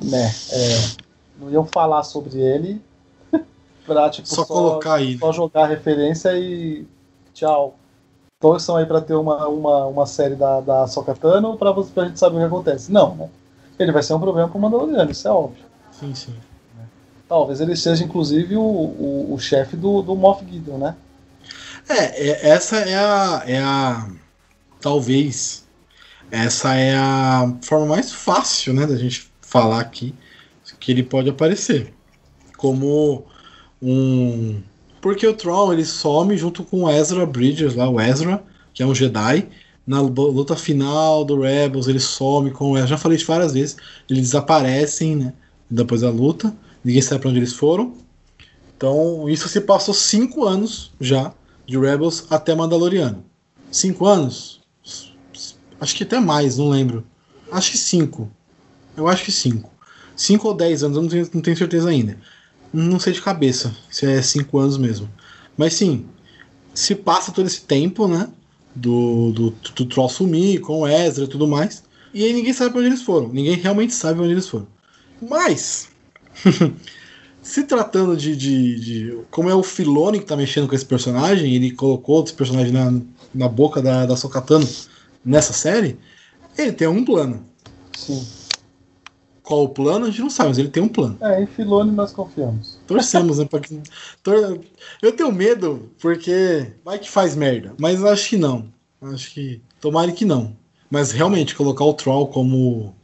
[0.01, 0.31] né?
[0.51, 0.77] É,
[1.37, 2.81] não iam falar sobre ele
[3.85, 5.17] pra, tipo, Só colocar aí.
[5.17, 6.87] só jogar referência e
[7.33, 7.77] tchau.
[8.45, 12.19] Torçam aí pra ter uma, uma, uma série da, da Sokatano pra, você- pra gente
[12.19, 12.91] saber o que acontece.
[12.91, 13.27] Não, né?
[13.79, 15.65] Ele vai ser um problema pro Mandaloriano, isso é óbvio.
[15.91, 16.35] Sim, sim.
[17.27, 20.95] Talvez ele seja, inclusive, o, o, o chefe do, do Moff Gideon, né?
[21.89, 24.07] É, é- essa é a, é a.
[24.79, 25.65] Talvez.
[26.29, 30.13] Essa é a forma mais fácil, né, da gente falar aqui
[30.79, 31.95] que ele pode aparecer.
[32.57, 33.25] Como
[33.81, 34.61] um.
[35.05, 38.43] Porque o Tron ele some junto com o Ezra Bridges lá, o Ezra,
[38.73, 39.47] que é um Jedi.
[39.85, 42.87] Na lu- luta final do Rebels, ele some com o Ezra.
[42.87, 43.77] Já falei isso várias vezes.
[44.09, 45.33] Eles desaparecem, né?
[45.69, 46.51] Depois da luta.
[46.83, 47.93] Ninguém sabe pra onde eles foram.
[48.75, 51.31] Então, isso se passou cinco anos já
[51.67, 53.23] de Rebels até Mandaloriano.
[53.69, 54.59] Cinco anos?
[55.79, 57.05] Acho que até mais, não lembro.
[57.51, 58.27] Acho que cinco.
[58.97, 59.71] Eu acho que cinco.
[60.15, 62.17] Cinco ou dez anos, eu não tenho, não tenho certeza ainda.
[62.75, 65.09] Não sei de cabeça se é cinco anos mesmo.
[65.57, 66.05] Mas sim,
[66.73, 68.27] se passa todo esse tempo, né?
[68.75, 71.83] Do, do, do Troll sumir com o Ezra e tudo mais.
[72.13, 73.29] E aí ninguém sabe pra onde eles foram.
[73.29, 74.67] Ninguém realmente sabe onde eles foram.
[75.21, 75.87] Mas,
[77.41, 81.55] se tratando de, de, de, Como é o Filone que tá mexendo com esse personagem,
[81.55, 83.01] ele colocou esse personagem na,
[83.33, 84.67] na boca da, da Sokatano
[85.23, 85.97] nessa série,
[86.57, 87.45] ele tem um plano.
[87.95, 88.44] Sim.
[89.45, 91.17] Qual o plano, a gente não sabe, mas ele tem um plano.
[91.21, 92.79] É, em Filone nós confiamos.
[92.87, 93.47] Torcemos, né?
[93.61, 93.79] Que...
[94.23, 94.59] Tor...
[95.01, 97.73] Eu tenho medo, porque vai que faz merda.
[97.79, 98.67] Mas acho que não.
[99.01, 99.61] Acho que.
[99.79, 100.57] Tomara que não.
[100.89, 102.95] Mas realmente, colocar o Troll como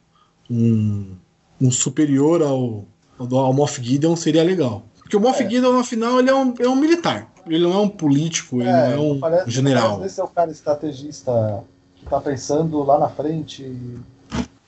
[0.50, 1.16] um,
[1.62, 2.86] um superior ao,
[3.20, 4.84] ao Moff Gideon seria legal.
[4.98, 5.48] Porque o Moff é.
[5.48, 7.32] Gideon, no final, ele é um, é um militar.
[7.46, 9.98] Ele não é um político, ele é, não é um parece, general.
[9.98, 11.64] Parece esse é o cara estrategista
[11.96, 13.64] que tá pensando lá na frente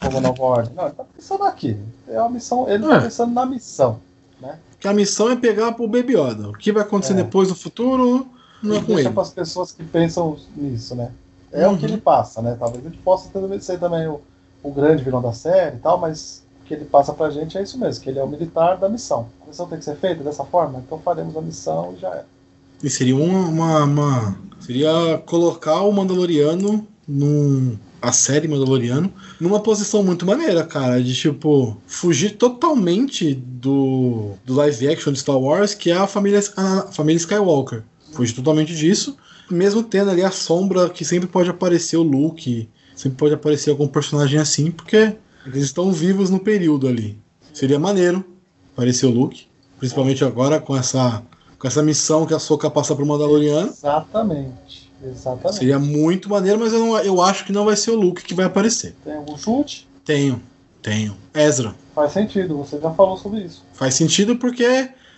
[0.03, 0.73] como nova ordem.
[0.75, 1.77] Não, ele tá pensando aqui.
[2.07, 2.95] É uma missão, ele tá é.
[2.95, 3.99] tá pensando na missão.
[4.41, 4.57] Né?
[4.79, 6.49] Que a missão é pegar pro Baby Yoda.
[6.49, 7.17] O que vai acontecer é.
[7.17, 8.27] depois no futuro
[8.61, 9.09] não é com deixa ele.
[9.09, 11.11] para as pessoas que pensam nisso, né?
[11.51, 11.75] É uhum.
[11.75, 12.55] o que ele passa, né?
[12.59, 13.29] Talvez a gente possa
[13.61, 14.21] ser também o,
[14.63, 17.61] o grande vilão da série e tal, mas o que ele passa pra gente é
[17.61, 19.27] isso mesmo, que ele é o militar da missão.
[19.43, 22.25] A missão tem que ser feita dessa forma, então faremos a missão e já é.
[22.81, 27.77] E seria uma, uma, uma, Seria colocar o Mandaloriano num.
[28.03, 31.01] A série Mandaloriano numa posição muito maneira, cara.
[31.01, 36.41] De tipo, fugir totalmente do, do live action de Star Wars, que é a família,
[36.57, 37.81] a família Skywalker.
[38.11, 39.15] Fugir totalmente disso.
[39.49, 43.87] Mesmo tendo ali a sombra que sempre pode aparecer o Luke, sempre pode aparecer algum
[43.87, 47.17] personagem assim, porque eles estão vivos no período ali.
[47.53, 48.23] Seria maneiro
[48.73, 49.45] aparecer o Luke,
[49.79, 51.23] principalmente agora com essa
[51.63, 53.69] com essa missão que a Soca passa pro Mandaloriano.
[53.69, 54.82] Exatamente.
[55.03, 55.59] Exatamente.
[55.59, 58.33] Seria muito maneiro, mas eu, não, eu acho que não vai ser o Luke que
[58.33, 58.95] vai aparecer.
[59.03, 59.87] Tem algum chute?
[60.05, 60.41] Tenho,
[60.81, 61.15] tenho.
[61.33, 61.75] Ezra.
[61.93, 63.63] Faz sentido, você já falou sobre isso.
[63.73, 64.63] Faz sentido porque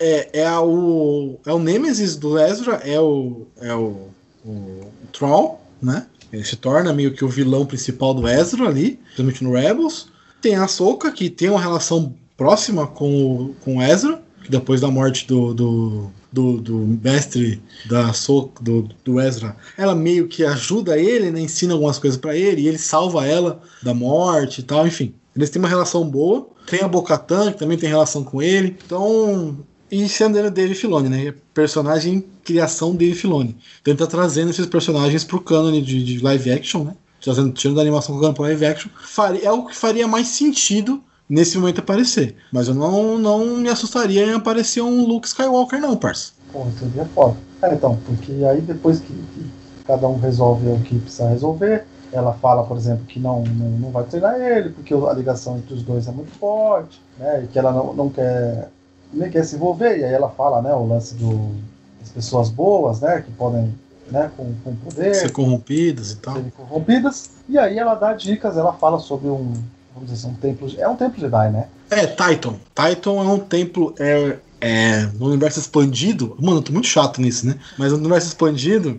[0.00, 4.08] é, é, o, é o Nemesis do Ezra, é o, é o,
[4.44, 6.06] o, Troll, né?
[6.32, 10.08] Ele se torna meio que o vilão principal do Ezra ali, principalmente no Rebels.
[10.42, 14.90] Tem a Soka, que tem uma relação próxima com o, com o Ezra depois da
[14.90, 20.98] morte do, do, do, do mestre da so, do, do Ezra, ela meio que ajuda
[20.98, 24.86] ele, né, ensina algumas coisas para ele, e ele salva ela da morte e tal,
[24.86, 25.14] enfim.
[25.34, 26.48] Eles têm uma relação boa.
[26.66, 28.76] Tem a Bocatan, que também tem relação com ele.
[28.84, 29.58] Então,
[29.90, 31.34] e sendo ele Dave Filoni, né?
[31.54, 33.56] Personagem criação Dave Filoni.
[33.80, 36.96] Então ele tá trazendo esses personagens pro cânone de, de live action, né?
[37.20, 38.90] Trazendo, tirando da animação colocando pro live action.
[39.00, 42.36] Faria, é o que faria mais sentido nesse momento aparecer.
[42.52, 46.32] Mas eu não, não me assustaria em aparecer um Luke Skywalker, não, parça.
[46.52, 47.36] Pô, seria foda.
[47.62, 49.46] É, então, porque aí depois que, que,
[49.86, 53.90] cada um resolve o que precisa resolver, ela fala, por exemplo, que não, não, não
[53.90, 57.42] vai treinar ele, porque a ligação entre os dois é muito forte, né?
[57.44, 58.70] E que ela não, não quer
[59.12, 61.54] nem quer se envolver, e aí ela fala, né, o lance do,
[62.00, 63.74] das pessoas boas, né, que podem,
[64.10, 65.14] né, com, com poder...
[65.14, 66.34] Ser corrompidas e tal.
[66.34, 69.52] Serem corrompidas, e aí ela dá dicas, ela fala sobre um,
[69.96, 70.70] vamos dizer assim, um templo.
[70.78, 71.68] É um templo Jedi, né?
[71.90, 72.54] É, Titan.
[72.74, 73.94] Titan é um templo.
[73.98, 76.36] É, é, no universo expandido.
[76.38, 77.58] Mano, eu tô muito chato nisso, né?
[77.78, 78.98] Mas no universo expandido,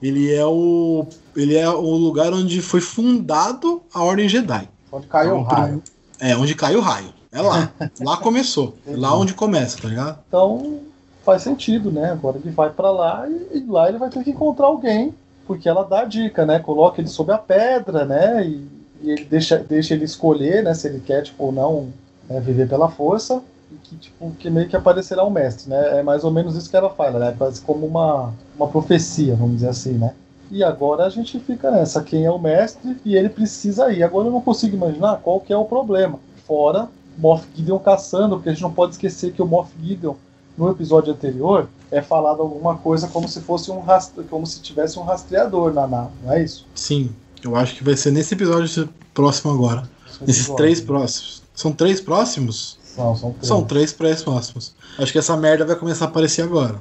[0.00, 1.06] ele é o.
[1.34, 4.68] Ele é o lugar onde foi fundado a Ordem Jedi.
[4.90, 5.82] Onde caiu então, o raio.
[6.18, 7.12] É, onde caiu o raio.
[7.30, 7.70] É lá.
[8.00, 8.76] lá começou.
[8.86, 10.18] É lá onde começa, tá ligado?
[10.28, 10.80] Então
[11.24, 12.12] faz sentido, né?
[12.12, 15.14] Agora ele vai para lá e, e, lá ele vai ter que encontrar alguém.
[15.46, 16.58] Porque ela dá a dica, né?
[16.58, 18.44] Coloca ele sob a pedra, né?
[18.44, 18.75] E
[19.06, 21.88] e ele deixa, deixa ele escolher, né, se ele quer, tipo, ou não
[22.28, 23.40] né, viver pela força,
[23.70, 26.68] e que, tipo, que meio que aparecerá um mestre, né, é mais ou menos isso
[26.68, 30.12] que ela fala, né, quase como uma, uma profecia, vamos dizer assim, né.
[30.50, 34.04] E agora a gente fica nessa, quem é o mestre, e ele precisa ir.
[34.04, 36.88] Agora eu não consigo imaginar qual que é o problema, fora
[37.18, 40.14] Moff Gideon caçando, porque a gente não pode esquecer que o Moff Gideon,
[40.56, 43.82] no episódio anterior, é falado alguma coisa como se fosse um
[44.28, 46.66] como se tivesse um rastreador na nave, não é isso?
[46.74, 47.10] Sim.
[47.42, 49.88] Eu acho que vai ser nesse episódio próximo agora.
[50.20, 51.42] Nesses três próximos.
[51.54, 52.78] São três próximos?
[52.96, 53.46] Não, são três.
[53.46, 54.74] São três próximos.
[54.98, 56.76] Acho que essa merda vai começar a aparecer agora.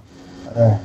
[0.55, 0.77] É.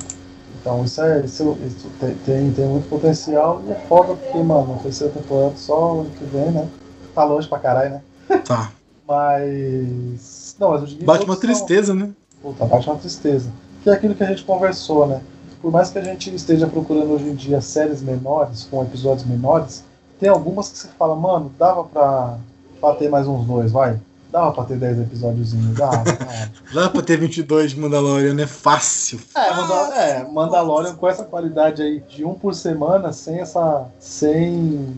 [0.60, 1.24] Então isso é.
[1.24, 5.56] Isso, isso tem, tem, tem, muito potencial e é foda porque, mano, a terceira temporada
[5.56, 6.68] só ano que vem, né?
[7.14, 8.02] Tá longe pra caralho, né?
[8.44, 8.72] Tá.
[9.06, 10.56] mas.
[10.58, 11.96] Não, mas digo Bate uma tristeza, são...
[11.96, 12.10] né?
[12.42, 13.50] Puta, bate uma tristeza.
[13.82, 15.20] Que é aquilo que a gente conversou, né?
[15.60, 19.84] Por mais que a gente esteja procurando hoje em dia séries menores, com episódios menores,
[20.18, 22.38] tem algumas que você fala, mano, dava pra,
[22.80, 23.98] pra ter mais uns dois, vai.
[24.30, 26.50] Dava pra ter 10 episódios, dava, dava.
[26.72, 29.18] dava pra ter 22 de Mandalorian, é fácil.
[29.34, 33.86] É, Mandal é, Mandalorian com essa qualidade aí de um por semana, sem essa.
[33.98, 34.96] sem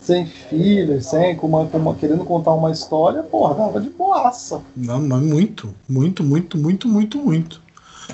[0.00, 4.62] sem filler, sem com uma, com uma, querendo contar uma história, porra, dava de boaça.
[4.74, 7.62] Não, mas muito, muito, muito, muito, muito, muito.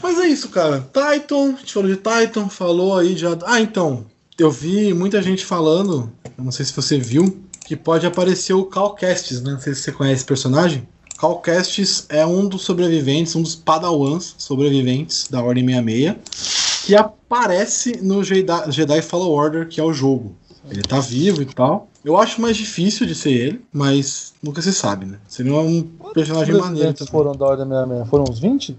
[0.06, 0.88] Mas é isso, cara.
[0.92, 3.36] Titan, a gente falou de Titan, falou aí já.
[3.44, 4.06] Ah, então.
[4.38, 9.42] Eu vi muita gente falando, não sei se você viu, que pode aparecer o Calcastes,
[9.42, 9.50] né?
[9.50, 10.86] Não sei se você conhece esse personagem.
[11.18, 18.22] Calcastes é um dos sobreviventes, um dos padawans sobreviventes da Ordem 66, que aparece no
[18.22, 20.36] Jedi, Jedi Fallen Order, que é o jogo.
[20.70, 21.88] Ele tá vivo e tal.
[22.04, 25.18] Eu acho mais difícil de ser ele, mas nunca se sabe, né?
[25.26, 25.82] Seria um
[26.14, 27.10] personagem maneiro também.
[27.10, 28.08] foram da Ordem 66?
[28.08, 28.76] Foram uns 20?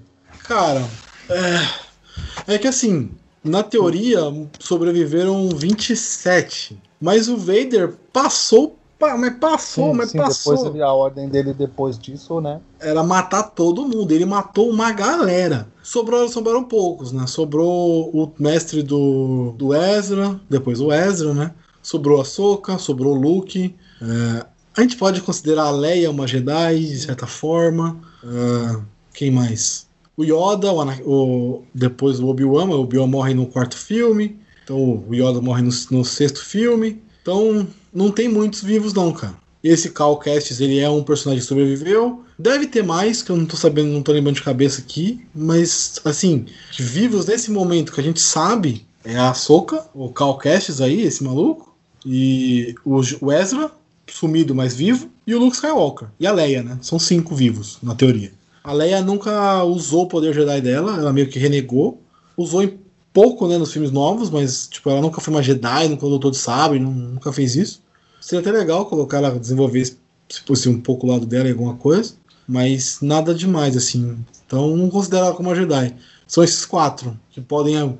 [0.48, 0.82] Cara,
[1.30, 3.12] é, é que assim,
[3.44, 4.22] na teoria
[4.60, 10.56] sobreviveram 27, mas o Vader passou mas passou, sim, mas sim, passou.
[10.56, 12.60] Depois a ordem dele depois disso, né?
[12.80, 14.12] Era matar todo mundo.
[14.12, 15.68] Ele matou uma galera.
[15.84, 17.28] Sobrou, sobraram poucos, né?
[17.28, 21.54] Sobrou o mestre do, do Ezra, depois o Ezra, né?
[21.82, 23.76] Sobrou a Soka, sobrou o Luke.
[24.02, 28.00] É, a gente pode considerar a Leia uma Jedi, de certa forma.
[28.24, 28.80] É,
[29.14, 29.87] quem mais?
[30.18, 34.36] O Yoda, o, o depois o Obi-Wan, o Obi-Wan morre no quarto filme.
[34.64, 37.00] Então o Yoda morre no, no sexto filme.
[37.22, 39.36] Então não tem muitos vivos não, cara.
[39.64, 42.24] Esse Cal Kestis, ele é um personagem que sobreviveu.
[42.38, 45.26] Deve ter mais, que eu não tô sabendo, não tô lembrando de cabeça aqui.
[45.36, 46.46] Mas, assim,
[46.78, 51.24] vivos nesse momento que a gente sabe é a Soca, o Cal Kestis aí, esse
[51.24, 51.76] maluco.
[52.06, 53.72] E o Ezra,
[54.08, 55.10] sumido, mas vivo.
[55.26, 56.08] E o Luke Skywalker.
[56.20, 56.78] E a Leia, né?
[56.82, 58.32] São cinco vivos, na teoria.
[58.68, 62.02] A Leia nunca usou o poder Jedi dela, ela meio que renegou.
[62.36, 62.78] Usou em
[63.14, 66.36] pouco, né, nos filmes novos, mas, tipo, ela nunca foi uma Jedi, nunca lutou de
[66.36, 67.82] sabre, nunca fez isso.
[68.20, 71.76] Seria até legal colocar ela, desenvolver, se fosse um pouco o lado dela em alguma
[71.76, 72.16] coisa,
[72.46, 74.18] mas nada demais, assim.
[74.46, 75.96] Então não considero ela como uma Jedi.
[76.28, 77.98] São esses quatro que podem.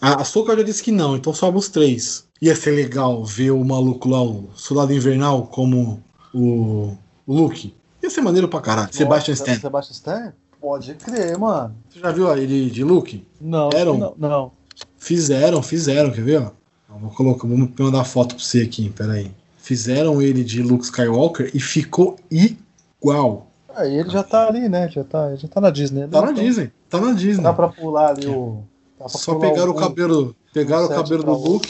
[0.00, 2.24] A, a Soka já disse que não, então sobe os três.
[2.40, 6.02] Ia ser legal ver o maluco lá, o Soldado Invernal, como
[6.32, 6.96] o
[7.28, 7.74] Luke.
[8.06, 8.86] Ia ser maneiro pra caralho.
[8.86, 9.54] Nossa, Sebastian Stan.
[9.54, 10.32] Sebastian Stan?
[10.60, 11.74] Pode crer, mano.
[11.90, 13.26] Você já viu ele de Luke?
[13.40, 13.98] Não, Eram?
[13.98, 14.52] não, não.
[14.96, 16.42] Fizeram, fizeram, quer ver?
[16.42, 16.50] Ó?
[16.98, 19.30] Vou colocar, vou mandar foto pra você aqui, peraí
[19.66, 23.48] fizeram ele de Luke Skywalker e ficou igual.
[23.74, 24.88] Aí ele já tá ali, né?
[24.88, 26.02] Já tá, já tá na Disney.
[26.02, 26.08] Né?
[26.08, 27.42] Tá na Disney, tá na Disney.
[27.42, 28.62] Dá pra pular ali o.
[29.08, 31.68] Só pegaram o, o cabelo, pegaram o cabelo do Luke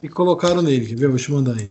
[0.00, 0.86] e colocaram nele.
[0.86, 1.08] Quer ver?
[1.08, 1.68] Vou te mandar aí.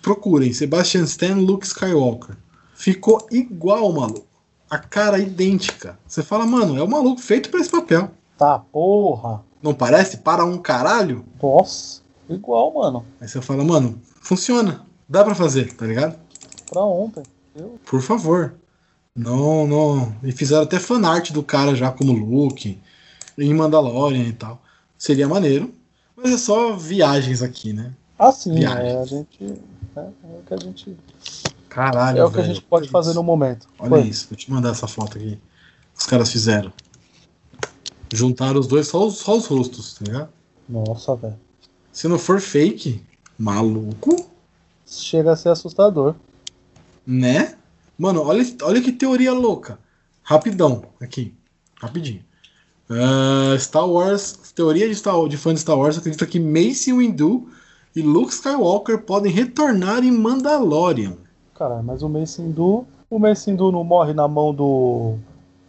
[0.00, 2.36] Procurem, Sebastian Stan, Luke Skywalker.
[2.82, 4.26] Ficou igual, maluco.
[4.68, 5.96] A cara idêntica.
[6.04, 8.10] Você fala, mano, é o maluco feito para esse papel.
[8.36, 9.44] Tá, porra.
[9.62, 10.16] Não parece?
[10.16, 11.24] Para um caralho?
[11.40, 13.06] Nossa, igual, mano.
[13.20, 14.84] Aí você fala, mano, funciona.
[15.08, 16.18] Dá para fazer, tá ligado?
[16.72, 17.22] Pra ontem.
[17.54, 17.78] Eu...
[17.86, 18.54] Por favor.
[19.14, 20.16] Não, não.
[20.24, 22.80] E fizeram até fanart do cara já como Luke,
[23.38, 24.60] em Mandalorian e tal.
[24.98, 25.72] Seria maneiro.
[26.16, 27.92] Mas é só viagens aqui, né?
[28.18, 28.64] Ah, sim.
[28.64, 29.54] É, a gente.
[29.94, 30.96] É, é, o que a gente.
[31.72, 32.18] Caralho.
[32.18, 33.68] É o que velho, a gente pode fazer no momento.
[33.78, 34.00] Olha Foi.
[34.02, 35.38] isso, vou te mandar essa foto aqui.
[35.96, 36.72] Os caras fizeram.
[38.12, 40.28] Juntaram os dois, só os, só os rostos, tá ligado?
[40.68, 41.38] Nossa, velho.
[41.90, 43.02] Se não for fake,
[43.38, 44.32] maluco
[44.92, 46.14] chega a ser assustador.
[47.06, 47.54] Né?
[47.98, 49.78] Mano, olha, olha que teoria louca.
[50.22, 51.34] Rapidão, aqui.
[51.80, 52.22] Rapidinho.
[52.88, 57.48] Uh, Star Wars, teoria de, Star, de fã de Star Wars acredita que Mace Windu
[57.96, 61.16] e Luke Skywalker podem retornar em Mandalorian.
[61.62, 65.14] Cara, mas o Mace Windu, o Mace Windu não morre na mão do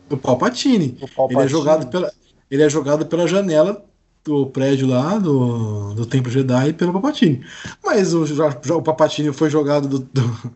[0.10, 0.88] do Palpatine.
[0.88, 1.40] do Palpatine.
[1.40, 2.12] Ele é jogado pela
[2.50, 3.86] ele é jogado pela janela
[4.26, 7.46] do prédio lá, do, do Templo Jedi, pelo Papatini.
[7.84, 10.54] Mas o, já, o Papatini foi jogado do, do,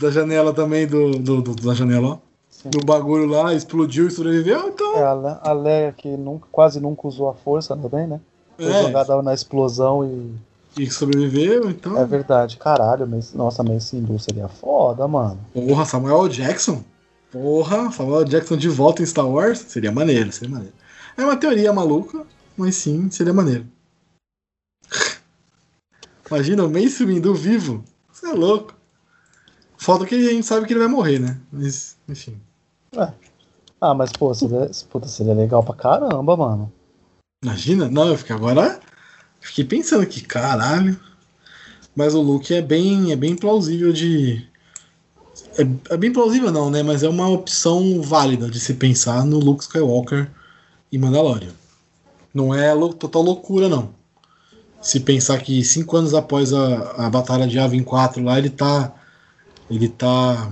[0.00, 2.18] da janela também, do, do, do da janela, ó.
[2.48, 2.70] Sim.
[2.70, 4.96] Do bagulho lá, explodiu e sobreviveu, então.
[4.96, 8.20] É, a Leia que nunca, quase nunca usou a força também, né?
[8.56, 8.82] Foi é.
[8.82, 10.34] jogada na explosão e.
[10.76, 11.98] E sobreviveu, então.
[11.98, 15.40] É verdade, caralho, mas, nossa, esse Hindu seria foda, mano.
[15.52, 16.82] Porra, Samuel Jackson.
[17.30, 19.58] Porra, Samuel Jackson de volta em Star Wars.
[19.58, 20.74] Seria maneiro, seria maneiro.
[21.16, 22.24] É uma teoria maluca,
[22.56, 23.66] mas sim, seria maneiro.
[26.30, 27.84] Imagina o Mace Windu vivo.
[28.12, 28.74] Você é louco.
[29.76, 31.40] Falta que a gente sabe que ele vai morrer, né?
[31.50, 32.40] Mas, enfim.
[32.96, 33.12] É.
[33.80, 36.72] Ah, mas pô, seria, puta, seria legal pra caramba, mano.
[37.42, 37.88] Imagina?
[37.88, 38.78] Não, eu fiquei agora.
[39.40, 40.98] Fiquei pensando aqui, caralho.
[41.94, 44.46] Mas o Luke é bem, é bem plausível de.
[45.58, 46.82] É, é, bem plausível não, né?
[46.82, 50.30] Mas é uma opção válida de se pensar no Luke Skywalker
[50.92, 51.52] e Mandalorian.
[52.32, 53.90] Não é total loucura, não.
[54.80, 58.94] Se pensar que cinco anos após a, a Batalha de Yavin 4 lá, ele tá.
[59.68, 60.50] Ele tá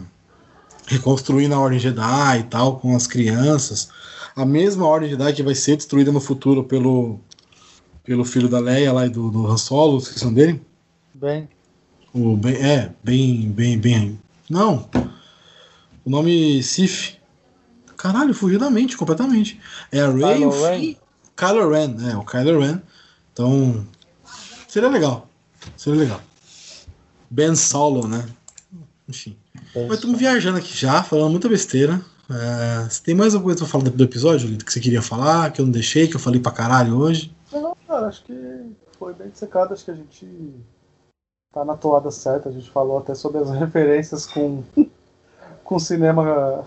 [0.87, 3.89] reconstruindo a Ordem Jedi e tal, com as crianças.
[4.35, 7.21] A mesma Ordem Jedi que vai ser destruída no futuro pelo,
[8.09, 10.63] pelo filho da Leia lá e do, do Han Solo, esqueci dele?
[11.13, 11.47] Bem.
[12.15, 14.19] O ben, é, bem, bem, bem.
[14.49, 14.89] Não.
[16.07, 17.19] O nome Sif.
[17.99, 19.61] Caralho, fugiu da mente completamente.
[19.93, 20.97] É a Ray Kylo o Finn.
[21.37, 22.81] Kylo Ren, é, o Kylo Ren.
[23.31, 23.87] Então,
[24.67, 25.29] seria legal.
[25.77, 26.23] Seria legal.
[27.29, 28.27] Ben Solo, né?
[29.07, 29.37] Enfim.
[29.75, 32.01] Mas estamos viajando aqui já, falando muita besteira.
[32.31, 35.03] É, você tem mais alguma coisa pra falar do, do episódio, Lito, que você queria
[35.03, 37.37] falar, que eu não deixei, que eu falei pra caralho hoje?
[37.99, 40.55] Cara, acho que foi bem dissecado, acho que a gente
[41.53, 44.63] tá na toada certa, a gente falou até sobre as referências com,
[45.65, 46.65] com cinema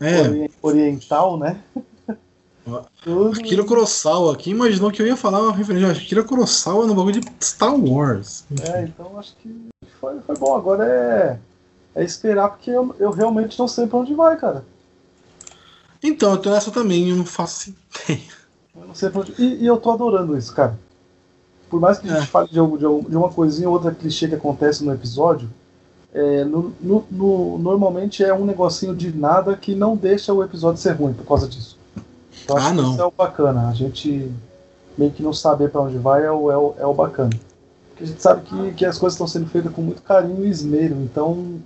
[0.00, 1.60] É, ori- oriental, né?
[3.02, 3.40] Tudo.
[3.40, 7.20] Akira Kurosawa aqui imaginou que eu ia falar uma referência de Akira Kurosawa no bagulho
[7.20, 8.44] de Star Wars.
[8.72, 9.68] É, então acho que
[9.98, 10.54] foi, foi bom.
[10.54, 11.40] Agora é,
[12.00, 14.64] é esperar, porque eu, eu realmente não sei pra onde vai, cara.
[16.00, 17.70] Então, eu tô nessa também, eu não faço
[18.06, 18.37] ideia.
[18.80, 19.34] Eu não sei pra onde...
[19.38, 20.78] e, e eu tô adorando isso, cara.
[21.70, 22.26] Por mais que a gente É.
[22.26, 22.78] fale de, de,
[23.10, 25.48] de uma coisinha ou outra clichê que acontece no episódio,
[26.14, 30.80] é, no- no- no- normalmente é um negocinho de nada que não deixa o episódio
[30.80, 31.76] ser ruim por causa disso.
[32.44, 32.92] Então Ah, não.
[32.92, 33.68] isso é o bacana.
[33.68, 34.32] A gente
[34.96, 37.30] meio que não saber pra onde vai é o, é o, é o bacana.
[37.90, 40.48] Porque a gente sabe que, que as coisas estão sendo feitas com muito carinho e
[40.48, 41.56] esmero, então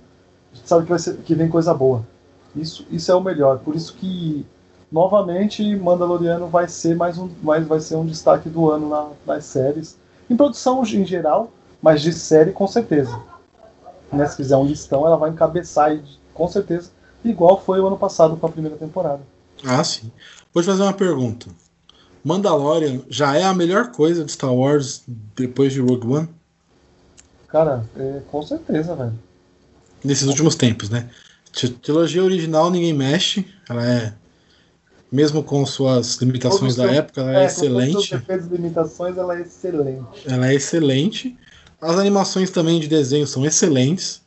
[0.51, 2.03] a gente sabe que, vai ser, que vem coisa boa.
[2.55, 3.59] Isso, isso é o melhor.
[3.59, 4.45] Por isso que
[4.93, 9.43] novamente Mandaloriano vai ser mais um, mais, vai ser um destaque do ano na- nas
[9.45, 9.97] séries.
[10.29, 13.19] Em produção em geral, mas de série com certeza.
[14.11, 15.99] Né, se fizer um listão, ela vai encabeçar
[16.35, 16.91] com certeza,
[17.25, 19.21] igual foi o ano passado com a primeira temporada.
[19.65, 20.11] Ah, sim.
[20.53, 21.47] Vou te fazer uma pergunta.
[22.23, 26.29] Mandalorian já é a melhor coisa de Star Wars depois de Rogue One?
[27.47, 29.13] Cara, é, com certeza, velho.
[30.03, 31.09] Nesses últimos tempos, né?
[31.51, 33.45] Tri- Trilogia original ninguém mexe.
[33.67, 34.13] Ela é.
[35.13, 37.91] Mesmo com suas limitações da época, ela é, com os excelente.
[37.91, 40.07] seus defeitos e limitações, ela é excelente.
[40.25, 41.37] Ela é excelente.
[41.79, 44.23] As animações também de desenho são excelentes.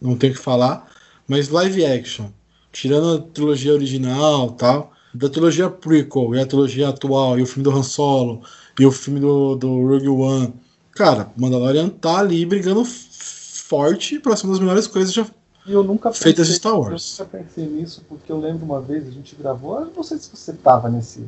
[0.00, 0.90] Não tenho o que falar.
[1.28, 2.28] Mas live action,
[2.72, 7.62] tirando a trilogia original tal, da trilogia prequel e a trilogia atual, e o filme
[7.62, 8.40] do Han Solo,
[8.78, 10.54] e o filme do, do Rogue One.
[10.92, 15.26] Cara, Mandalorian tá ali brigando forte pra ser uma das melhores coisas já
[15.66, 17.18] E eu nunca Feitas pensei- Star Wars.
[17.18, 20.18] Eu nunca pensei nisso, porque eu lembro uma vez, a gente gravou, eu não sei
[20.18, 21.24] se você tava nesse,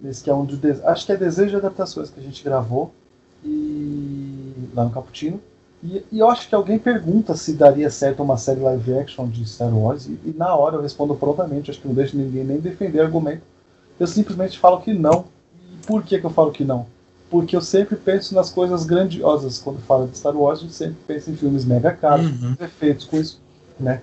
[0.00, 2.42] nesse que é um de, de- acho que é Desejo de Adaptações que a gente
[2.44, 2.92] gravou,
[3.44, 5.40] e lá no Caputino,
[5.82, 9.44] e, e eu acho que alguém pergunta se daria certo uma série live action de
[9.46, 12.58] Star Wars, e, e na hora eu respondo prontamente, acho que não deixo ninguém nem
[12.58, 13.42] defender argumento,
[13.98, 15.26] eu simplesmente falo que não.
[15.72, 16.86] E por que, que eu falo que não?
[17.30, 19.58] Porque eu sempre penso nas coisas grandiosas.
[19.58, 22.56] Quando falo de Star Wars, a gente sempre pensa em filmes mega caros, Uhum.
[22.60, 23.40] efeitos com isso,
[23.78, 24.00] né?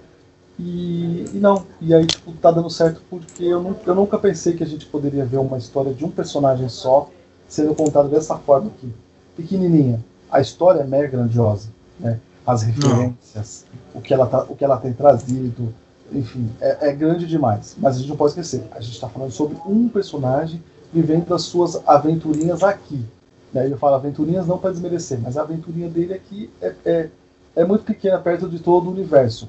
[0.60, 4.54] E, e não, e aí tipo, tá dando certo porque eu, nu- eu nunca pensei
[4.54, 7.10] que a gente poderia ver uma história de um personagem só
[7.48, 8.92] sendo contada dessa forma aqui.
[9.36, 10.04] Pequenininha.
[10.30, 11.70] A história é mega grandiosa,
[12.00, 12.20] né?
[12.46, 15.74] As referências, o que, ela tá, o que ela tem trazido,
[16.12, 17.76] enfim, é, é grande demais.
[17.78, 20.62] Mas a gente não pode esquecer, a gente está falando sobre um personagem
[20.94, 23.04] vivendo as suas aventurinhas aqui.
[23.54, 23.66] Né?
[23.66, 27.10] Ele fala aventurinhas não para desmerecer, mas a aventurinha dele aqui é, é,
[27.56, 29.48] é muito pequena perto de todo o universo.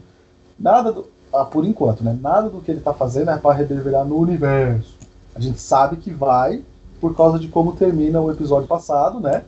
[0.62, 2.16] Nada do, ah, por enquanto, né?
[2.20, 4.96] Nada do que ele está fazendo é para reverberar no universo.
[5.34, 6.62] A gente sabe que vai
[7.00, 9.42] por causa de como termina o episódio passado, né?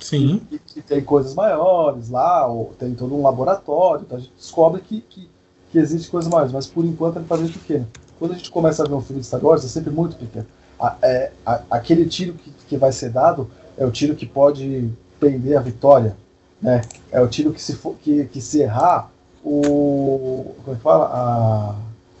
[0.00, 0.40] Sim.
[0.52, 4.80] E, e tem coisas maiores lá, ou tem todo um laboratório, então a gente descobre
[4.80, 5.28] que, que,
[5.72, 7.86] que existe coisas maiores, mas por enquanto ele está bem pequeno.
[8.18, 10.46] Quando a gente começa a ver um filme de Star Wars, é sempre muito pequeno.
[10.78, 14.90] A- é, a- aquele tiro que, que vai ser dado é o tiro que pode
[15.18, 16.16] prender a vitória,
[16.60, 16.82] né?
[17.10, 19.10] É o tiro que se, for, que, que se errar,
[19.46, 20.54] o.
[20.64, 21.06] Como é que fala?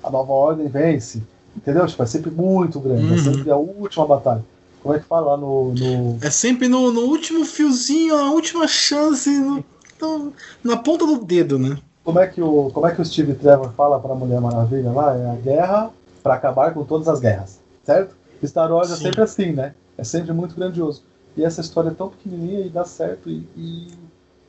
[0.02, 1.22] A, a nova ordem vence.
[1.56, 1.86] Entendeu?
[1.86, 3.18] Tipo, é sempre muito grande, é Uhum.
[3.18, 4.44] sempre a última batalha.
[4.82, 8.68] Como é que fala lá no- no, É sempre no, no último fiozinho, a última
[8.68, 9.64] chance, no-
[10.00, 11.76] no- na ponta do dedo, né?
[12.04, 15.16] Como é que o, como é que o Steve Trevor fala pra Mulher Maravilha lá?
[15.16, 15.90] É a guerra
[16.22, 18.14] pra acabar com todas as guerras, certo?
[18.44, 19.02] Star Wars é Sim.
[19.04, 19.74] sempre assim, né?
[19.98, 21.02] É sempre muito grandioso.
[21.36, 23.88] E essa história é tão pequenininha e dá certo e, e,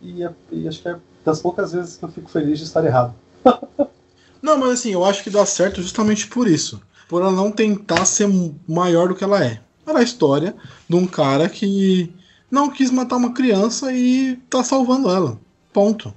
[0.01, 0.97] e, é- e acho que é
[1.28, 3.13] das poucas vezes que eu fico feliz de estar errado.
[4.41, 6.82] Não, mas assim, eu acho que dá certo justamente por isso.
[7.09, 8.30] Por ela não tentar ser
[8.67, 9.59] maior do que ela é.
[9.86, 10.55] Era a história
[10.88, 12.13] de um cara que
[12.49, 15.39] não quis matar uma criança e tá salvando ela.
[15.73, 16.13] Ponto.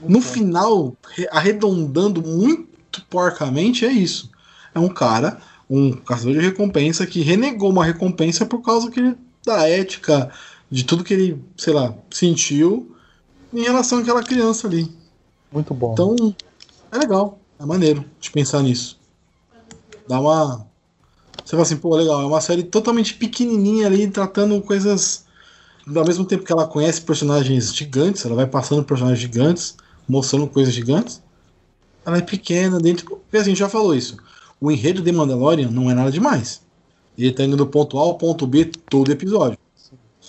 [0.00, 0.24] Muito No bom.
[0.26, 4.30] final, re- arredondando muito porcamente, é isso.
[4.74, 5.38] É um cara,
[5.68, 10.30] um caçador de recompensa, que renegou uma recompensa por causa que ele- da ética,
[10.70, 12.96] de tudo que ele, sei lá, sentiu
[13.52, 14.90] em relação àquela criança ali.
[15.52, 15.92] Muito bom.
[15.92, 16.34] Então,
[16.92, 18.98] é legal, é maneiro de pensar nisso.
[20.08, 20.66] Dá uma.
[21.44, 25.24] Você fala assim, pô, legal, é uma série totalmente pequenininha ali, tratando coisas
[25.86, 29.76] ao mesmo tempo que ela conhece personagens gigantes, ela vai passando personagens gigantes,
[30.08, 31.22] mostrando coisas gigantes,
[32.04, 33.06] ela é pequena dentro.
[33.06, 34.16] Porque assim, a gente já falou isso.
[34.60, 36.60] O enredo de Mandalorian não é nada demais.
[37.16, 39.58] Ele tá indo do ponto A ao ponto B todo episódio.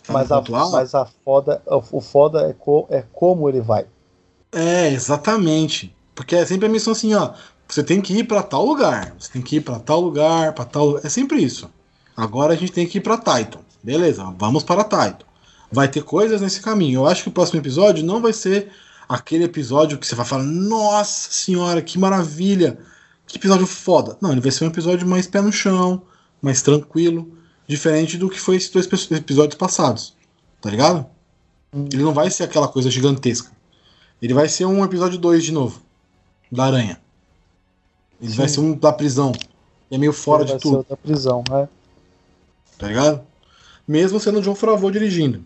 [0.04, 3.86] Tá mas, a, a, mas a foda, o foda é, co, é como ele vai.
[4.52, 5.96] É, exatamente.
[6.16, 7.34] Porque é sempre a missão assim, ó.
[7.68, 9.16] Você tem que ir para tal lugar.
[9.18, 10.98] Você tem que ir para tal lugar, para tal.
[11.00, 11.70] É sempre isso.
[12.16, 13.60] Agora a gente tem que ir para Titan.
[13.82, 15.26] Beleza, vamos para Titan.
[15.72, 17.02] Vai ter coisas nesse caminho.
[17.02, 18.72] Eu acho que o próximo episódio não vai ser
[19.08, 22.78] aquele episódio que você vai falar, nossa senhora, que maravilha,
[23.26, 24.18] que episódio foda.
[24.22, 26.04] Não, ele vai ser um episódio mais pé no chão,
[26.42, 27.32] mais tranquilo,
[27.68, 30.16] diferente do que foi esses dois episódios passados.
[30.62, 31.06] Tá ligado?
[31.74, 33.52] Ele não vai ser aquela coisa gigantesca.
[34.22, 35.82] Ele vai ser um episódio 2 de novo.
[36.52, 37.02] Da Aranha.
[38.22, 38.38] Ele Sim.
[38.38, 39.32] vai ser um da prisão.
[39.90, 40.86] É meio fora ele de tudo.
[40.88, 41.68] da prisão, é.
[42.78, 43.22] Tá ligado?
[43.88, 45.44] Mesmo sendo o John Favreau dirigindo.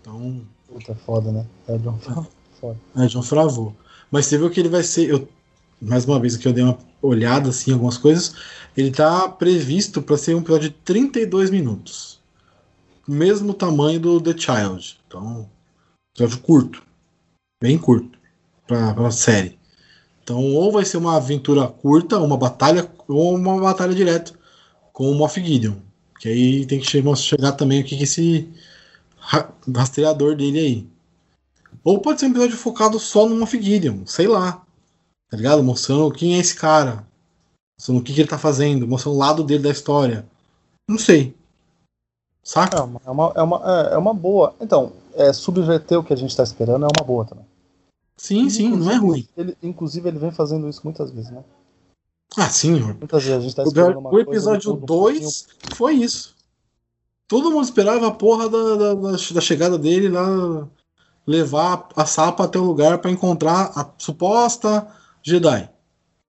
[0.00, 0.42] Então.
[0.68, 1.46] Puta foda, né?
[1.66, 2.26] É John Favreau.
[2.96, 3.74] É John Favreau.
[4.10, 5.08] Mas você viu que ele vai ser.
[5.08, 5.28] Eu,
[5.80, 8.34] mais uma vez que eu dei uma olhada assim, algumas coisas.
[8.76, 12.20] Ele tá previsto para ser um episódio de 32 minutos.
[13.06, 15.00] Mesmo tamanho do The Child.
[15.06, 15.48] Então,
[16.14, 16.82] episódio curto.
[17.62, 18.18] Bem curto.
[18.66, 19.58] Pra, pra série.
[20.22, 24.38] Então, ou vai ser uma aventura curta, uma batalha, ou uma batalha direto
[24.92, 25.76] com o Moff Gideon.
[26.20, 28.48] Que aí tem que chegar, chegar também o que esse
[29.74, 30.86] rastreador dele aí.
[31.82, 34.66] Ou pode ser um episódio focado só no Moff Gideon, sei lá.
[35.30, 35.62] Tá ligado?
[35.62, 37.06] Mostrando quem é esse cara.
[37.78, 40.26] Mostrando o que, que ele tá fazendo, mostrando o lado dele da história.
[40.88, 41.36] Não sei.
[42.42, 42.78] Saca?
[42.78, 44.54] É uma, é uma, é uma, é, é uma boa.
[44.60, 47.44] Então, é, subverter o que a gente tá esperando é uma boa também.
[48.16, 49.28] Sim, sim, não é ruim.
[49.36, 51.44] Ele, inclusive, ele vem fazendo isso muitas vezes, né?
[52.36, 52.80] Ah, sim.
[52.80, 56.34] Muitas vezes a gente tá esperando uma O episódio 2 foi isso.
[57.28, 60.66] Todo mundo esperava a porra da, da, da chegada dele lá,
[61.26, 64.86] levar a Sapa até o lugar para encontrar a suposta
[65.22, 65.68] Jedi.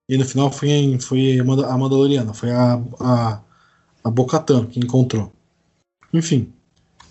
[0.08, 3.40] E no final foi, foi a Mandaloriana, foi a, a,
[4.02, 5.32] a Bocatan que encontrou.
[6.12, 6.52] Enfim,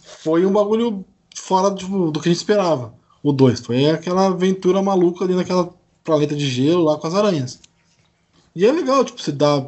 [0.02, 1.06] foi um bagulho
[1.36, 3.62] fora do, do que a gente esperava o 2.
[3.62, 5.74] Foi aquela aventura maluca ali naquela
[6.04, 7.60] planeta de gelo lá com as aranhas.
[8.56, 9.62] E é legal, tipo, você dá.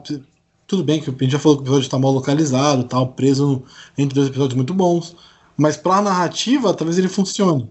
[0.68, 3.48] tudo bem que a gente já falou que o episódio está mal localizado, tal, preso
[3.48, 3.66] no,
[3.98, 5.16] entre dois episódios muito bons.
[5.56, 7.70] Mas pra narrativa, talvez ele funcione.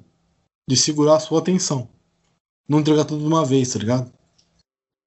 [0.68, 1.88] De segurar a sua atenção.
[2.68, 4.10] Não entregar tudo de uma vez, tá ligado?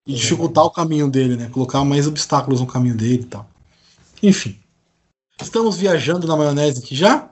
[0.05, 1.49] E dificultar o caminho dele, né?
[1.49, 3.49] Colocar mais obstáculos no caminho dele e tal.
[4.21, 4.59] Enfim.
[5.41, 7.29] Estamos viajando na maionese aqui já?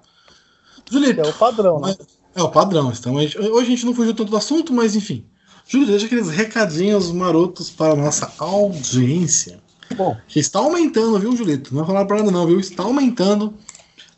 [0.89, 1.21] Julito.
[1.21, 1.95] É o padrão, né?
[2.33, 2.91] É o padrão.
[2.91, 5.25] Então, hoje a gente não fugiu tanto do assunto, mas enfim.
[5.67, 9.61] Júlio, deixa aqueles recadinhos marotos para a nossa audiência.
[9.95, 10.17] Bom.
[10.27, 11.73] Que está aumentando, viu, Julito?
[11.73, 12.59] Não vai falar para nada, não, viu?
[12.59, 13.53] Está aumentando.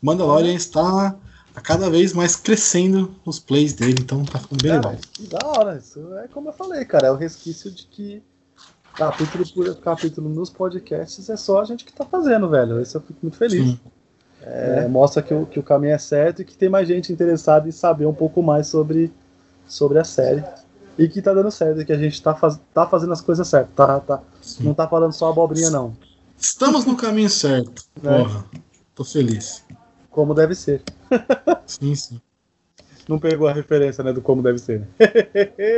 [0.00, 1.16] Mandalorian está
[1.54, 4.96] a cada vez mais crescendo os plays dele, então tá ficando bem é, legal.
[5.12, 8.22] Que da hora, isso é como eu falei, cara, é o resquício de que
[8.94, 12.80] capítulo por capítulo nos podcasts é só a gente que tá fazendo, velho.
[12.80, 13.76] Isso eu fico muito feliz.
[14.42, 14.88] É, é.
[14.88, 17.72] Mostra que o, que o caminho é certo e que tem mais gente interessada em
[17.72, 19.12] saber um pouco mais sobre,
[19.66, 20.44] sobre a série.
[20.96, 23.48] E que tá dando certo, e que a gente tá, faz, tá fazendo as coisas
[23.48, 23.74] certas.
[23.74, 24.22] Tá, tá,
[24.60, 25.96] não tá falando só abobrinha, não.
[26.38, 27.84] Estamos no caminho certo.
[28.02, 28.18] É.
[28.18, 28.44] Porra,
[28.94, 29.64] tô feliz.
[30.08, 30.82] Como deve ser.
[31.66, 32.20] sim, sim.
[33.08, 34.86] Não pegou a referência, né, do como deve ser.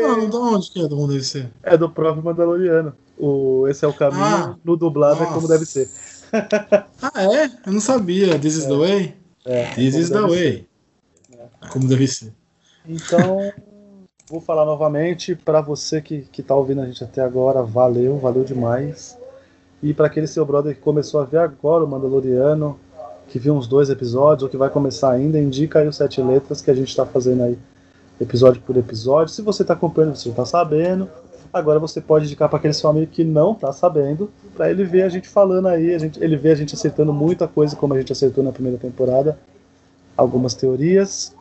[0.03, 1.51] não, de onde que é do como deve ser?
[1.63, 2.95] É do próprio Mandaloriano.
[3.19, 5.31] O, esse é o caminho, ah, no dublado nossa.
[5.31, 5.89] é como deve ser.
[7.03, 7.47] ah, é?
[7.67, 8.39] Eu não sabia.
[8.39, 8.69] This is é.
[8.69, 9.17] the way?
[9.45, 10.69] É, This is the way.
[11.33, 11.69] É.
[11.69, 12.33] Como deve ser.
[12.87, 13.53] Então,
[14.29, 15.35] vou falar novamente.
[15.35, 19.17] Para você que, que tá ouvindo a gente até agora, valeu, valeu demais.
[19.83, 22.79] E para aquele seu brother que começou a ver agora o Mandaloriano,
[23.29, 26.61] que viu uns dois episódios, ou que vai começar ainda, indica aí os sete letras
[26.61, 27.59] que a gente está fazendo aí,
[28.21, 29.33] episódio por episódio.
[29.33, 31.09] Se você está acompanhando, você já está sabendo.
[31.53, 35.03] Agora você pode indicar para aquele seu amigo que não está sabendo, para ele ver
[35.03, 37.99] a gente falando aí, a gente, ele vê a gente acertando muita coisa, como a
[37.99, 39.39] gente acertou na primeira temporada,
[40.17, 41.35] algumas teorias,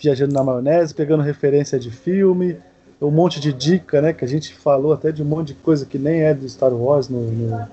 [0.00, 2.56] viajando na maionese, pegando referência de filme,
[3.00, 4.12] um monte de dica, né?
[4.12, 6.72] Que a gente falou até de um monte de coisa que nem é do Star
[6.72, 7.68] Wars no, no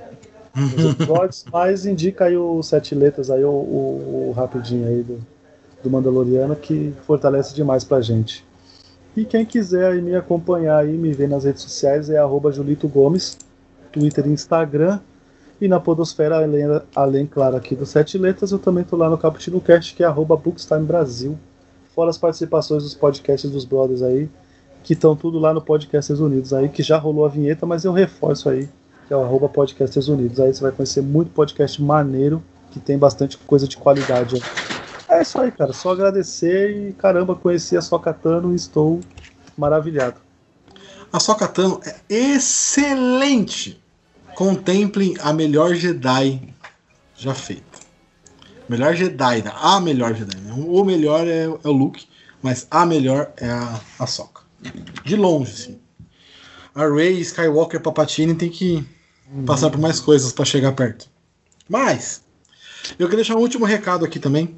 [0.54, 5.20] nos episódios, mas indica aí o sete letras aí, o, o, o rapidinho aí do,
[5.84, 8.46] do Mandaloriano, que fortalece demais pra gente.
[9.16, 12.18] E quem quiser aí me acompanhar e me ver nas redes sociais é
[12.52, 13.38] Julito Gomes,
[13.92, 15.00] Twitter e Instagram.
[15.60, 16.64] E na Podosfera, além,
[16.96, 20.08] além, claro, aqui do Sete Letras, eu também tô lá no Caputino Cast, que é
[20.38, 21.38] Bookstime Brasil.
[21.94, 24.30] Fora as participações dos podcasts dos brothers aí,
[24.84, 27.92] que estão tudo lá no Podcasters Unidos aí, que já rolou a vinheta, mas eu
[27.92, 28.68] reforço aí
[29.12, 29.50] que é o arroba
[30.08, 30.40] Unidos.
[30.40, 32.42] Aí você vai conhecer muito podcast maneiro,
[32.72, 34.38] que tem bastante coisa de qualidade.
[34.38, 34.81] É,
[35.22, 35.72] é isso aí, cara.
[35.72, 39.00] Só agradecer e caramba, conheci a Sokatano e estou
[39.58, 40.20] maravilhado.
[41.14, 43.82] A Sokatano é excelente.
[44.36, 46.42] Contemplem a melhor Jedi
[47.16, 47.80] já feita.
[48.68, 49.52] Melhor Jedi, né?
[49.56, 50.38] a melhor Jedi.
[50.38, 50.54] Né?
[50.56, 52.08] O melhor é, é, o Luke,
[52.42, 54.42] mas a melhor é a, a Soka.
[55.04, 55.80] De longe, sim.
[56.74, 58.88] A Rey, Skywalker, Papatini tem que
[59.32, 59.46] uhum.
[59.46, 61.10] passar por mais coisas para chegar perto.
[61.68, 62.24] Mas
[62.98, 64.58] eu queria deixar um último recado aqui também.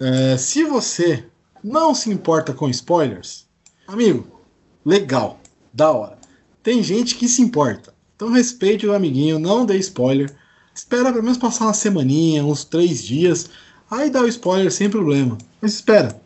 [0.00, 1.24] É, se você
[1.62, 3.46] não se importa com spoilers,
[3.86, 4.40] amigo,
[4.84, 5.40] legal,
[5.72, 6.18] da hora.
[6.62, 7.94] Tem gente que se importa.
[8.16, 10.34] Então respeite o amiguinho, não dê spoiler.
[10.74, 13.50] Espera pelo menos passar uma semaninha, uns três dias.
[13.90, 15.36] Aí dá o spoiler sem problema.
[15.60, 16.20] Mas espera.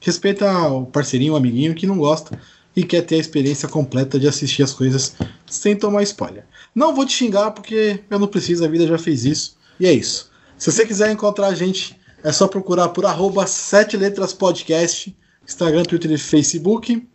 [0.00, 2.38] Respeita o parceirinho, o amiguinho que não gosta
[2.76, 5.14] e quer ter a experiência completa de assistir as coisas
[5.46, 6.44] sem tomar spoiler.
[6.74, 9.56] Não vou te xingar porque eu não preciso, a vida já fez isso.
[9.78, 10.30] E é isso.
[10.58, 15.14] Se você quiser encontrar a gente, é só procurar por arroba 7 letras podcast,
[15.46, 17.06] Instagram, Twitter e Facebook.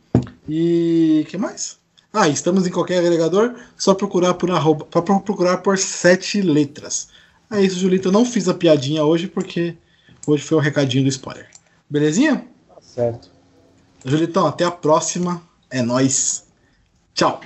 [0.47, 1.77] E que mais?
[2.13, 7.09] Ah, estamos em qualquer agregador, só procurar por arroba, procurar por sete letras.
[7.51, 8.07] É isso, Julito.
[8.07, 9.77] Eu não fiz a piadinha hoje porque
[10.25, 11.47] hoje foi o recadinho do spoiler.
[11.87, 12.47] Belezinha?
[12.67, 13.29] Tá certo.
[14.03, 15.41] Julitão, até a próxima.
[15.69, 16.45] É nós.
[17.13, 17.41] Tchau.